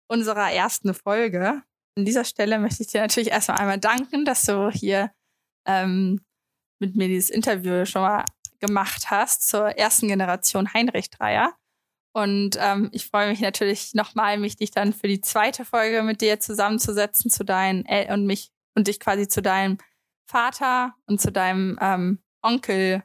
unserer 0.10 0.52
ersten 0.52 0.94
Folge. 0.94 1.64
An 1.98 2.06
dieser 2.06 2.24
Stelle 2.24 2.60
möchte 2.60 2.84
ich 2.84 2.90
dir 2.90 3.02
natürlich 3.02 3.32
erstmal 3.32 3.58
einmal 3.58 3.80
danken, 3.80 4.26
dass 4.26 4.44
du 4.44 4.70
hier 4.70 5.12
ähm, 5.68 6.25
mit 6.80 6.96
mir 6.96 7.08
dieses 7.08 7.30
Interview 7.30 7.86
schon 7.86 8.02
mal 8.02 8.26
gemacht 8.60 9.10
hast 9.10 9.48
zur 9.48 9.78
ersten 9.78 10.08
Generation 10.08 10.74
Heinrich 10.74 11.10
Dreier. 11.10 11.54
Und 12.14 12.58
ähm, 12.60 12.90
ich 12.94 13.08
freue 13.08 13.30
mich 13.30 13.42
natürlich 13.42 13.94
nochmal, 13.94 14.38
mich 14.38 14.56
dich 14.56 14.72
dann 14.72 14.94
für 14.94 15.08
die 15.08 15.20
zweite 15.20 15.66
Folge 15.66 16.02
mit 16.02 16.22
dir 16.22 16.40
zusammenzusetzen, 16.40 17.30
zu 17.30 17.44
deinen 17.44 17.86
El 17.86 18.14
und 18.14 18.26
mich 18.26 18.52
und 18.76 18.88
dich 18.88 19.00
quasi 19.00 19.28
zu 19.28 19.42
deinem 19.42 19.78
Vater 20.30 20.96
und 21.08 21.20
zu 21.20 21.32
deinem 21.32 21.78
ähm, 21.82 22.20
Onkel 22.42 23.04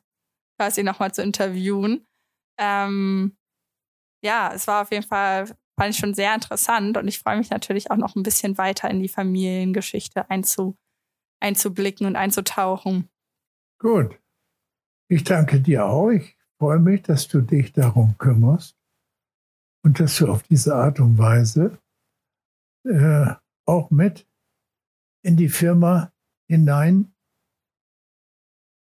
quasi 0.59 0.83
nochmal 0.83 1.13
zu 1.13 1.23
interviewen. 1.23 2.07
Ähm, 2.59 3.37
ja, 4.23 4.53
es 4.55 4.67
war 4.67 4.83
auf 4.83 4.93
jeden 4.93 5.07
Fall, 5.07 5.47
fand 5.79 5.95
ich 5.95 5.97
schon 5.97 6.15
sehr 6.15 6.35
interessant 6.35 6.97
und 6.97 7.09
ich 7.09 7.19
freue 7.19 7.39
mich 7.39 7.51
natürlich 7.51 7.91
auch 7.91 7.97
noch 7.97 8.15
ein 8.15 8.23
bisschen 8.23 8.59
weiter 8.59 8.91
in 8.91 9.01
die 9.01 9.09
Familiengeschichte 9.09 10.29
einzu, 10.31 10.77
einzublicken 11.41 12.07
und 12.07 12.17
einzutauchen. 12.17 13.11
Gut. 13.81 14.21
Ich 15.09 15.25
danke 15.25 15.61
dir 15.61 15.87
auch. 15.87 16.11
Ich 16.11 16.37
freue 16.59 16.79
mich, 16.79 17.03
dass 17.03 17.27
du 17.27 17.41
dich 17.41 17.73
darum 17.73 18.17
kümmerst 18.19 18.77
und 19.83 19.99
dass 19.99 20.19
du 20.19 20.31
auf 20.31 20.43
diese 20.45 20.75
Art 20.75 21.01
und 21.01 21.19
Weise 21.19 21.79
äh, 22.85 23.35
auch 23.67 23.91
mit 23.91 24.29
in 25.23 25.37
die 25.37 25.49
Firma 25.49 26.13
hinein 26.49 27.15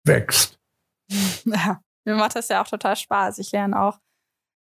wächst. 0.06 0.60
Ja, 1.48 1.80
mir 2.06 2.16
macht 2.16 2.36
das 2.36 2.48
ja 2.48 2.64
auch 2.64 2.68
total 2.68 2.96
Spaß. 2.96 3.38
Ich 3.38 3.52
lerne 3.52 3.80
auch 3.80 4.00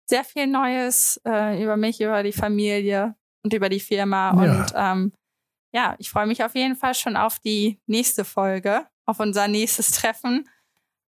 sehr 0.09 0.25
viel 0.25 0.47
Neues 0.47 1.21
äh, 1.25 1.63
über 1.63 1.77
mich, 1.77 2.01
über 2.01 2.21
die 2.23 2.33
Familie 2.33 3.15
und 3.41 3.53
über 3.53 3.69
die 3.69 3.79
Firma. 3.79 4.33
Ja. 4.43 4.59
Und 4.59 4.73
ähm, 4.75 5.13
ja, 5.73 5.95
ich 5.97 6.09
freue 6.09 6.27
mich 6.27 6.43
auf 6.43 6.55
jeden 6.55 6.75
Fall 6.75 6.93
schon 6.93 7.17
auf 7.17 7.39
die 7.39 7.81
nächste 7.87 8.25
Folge 8.25 8.87
auf 9.05 9.19
unser 9.19 9.47
nächstes 9.47 9.91
Treffen. 9.91 10.49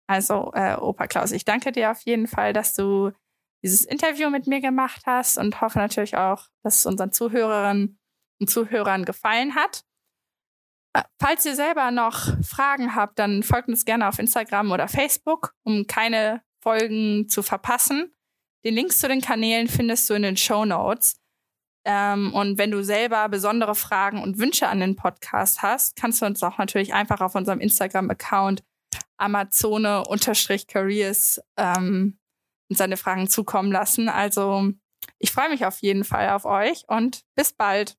Also, 0.07 0.53
äh, 0.55 0.75
Opa 0.75 1.07
Klaus, 1.07 1.33
ich 1.33 1.45
danke 1.45 1.73
dir 1.73 1.91
auf 1.91 2.01
jeden 2.03 2.27
Fall, 2.27 2.53
dass 2.53 2.75
du 2.75 3.13
dieses 3.63 3.85
Interview 3.85 4.31
mit 4.31 4.47
mir 4.47 4.61
gemacht 4.61 5.03
hast 5.07 5.39
und 5.39 5.61
hoffe 5.61 5.79
natürlich 5.79 6.17
auch, 6.17 6.49
dass 6.63 6.81
es 6.81 6.87
unseren 6.87 7.13
Zuhörerinnen 7.13 7.99
und 8.41 8.51
Zuhörern 8.51 9.05
gefallen 9.05 9.55
hat. 9.55 9.85
Äh, 10.95 11.03
falls 11.21 11.45
ihr 11.47 11.55
selber 11.55 11.91
noch 11.91 12.37
Fragen 12.43 12.95
habt, 12.95 13.19
dann 13.19 13.43
folgt 13.43 13.69
uns 13.69 13.85
gerne 13.85 14.09
auf 14.09 14.19
Instagram 14.19 14.73
oder 14.73 14.89
Facebook, 14.89 15.55
um 15.63 15.87
keine 15.87 16.43
Folgen 16.63 17.29
zu 17.29 17.43
verpassen. 17.43 18.15
Den 18.65 18.75
Links 18.75 18.99
zu 18.99 19.09
den 19.09 19.21
Kanälen 19.21 19.69
findest 19.69 20.09
du 20.11 20.15
in 20.15 20.23
den 20.23 20.37
Show 20.37 20.65
Notes. 20.65 21.20
Ähm, 21.85 22.33
und 22.35 22.59
wenn 22.59 22.71
du 22.71 22.85
selber 22.85 23.29
besondere 23.29 23.75
Fragen 23.75 24.23
und 24.23 24.39
Wünsche 24.39 24.69
an 24.69 24.79
den 24.81 24.97
Podcast 24.97 25.63
hast, 25.63 25.97
kannst 25.97 26.21
du 26.21 26.27
uns 26.27 26.43
auch 26.43 26.59
natürlich 26.59 26.93
einfach 26.95 27.21
auf 27.21 27.35
unserem 27.35 27.61
Instagram-Account 27.61 28.63
Amazone-Careers 29.19 31.41
ähm, 31.57 32.19
seine 32.69 32.97
Fragen 32.97 33.29
zukommen 33.29 33.73
lassen. 33.73 34.09
Also 34.09 34.71
ich 35.19 35.33
freue 35.33 35.51
mich 35.51 35.67
auf 35.67 35.81
jeden 35.81 36.05
Fall 36.05 36.31
auf 36.31 36.45
euch 36.45 36.85
und 36.89 37.25
bis 37.35 37.53
bald. 37.53 37.97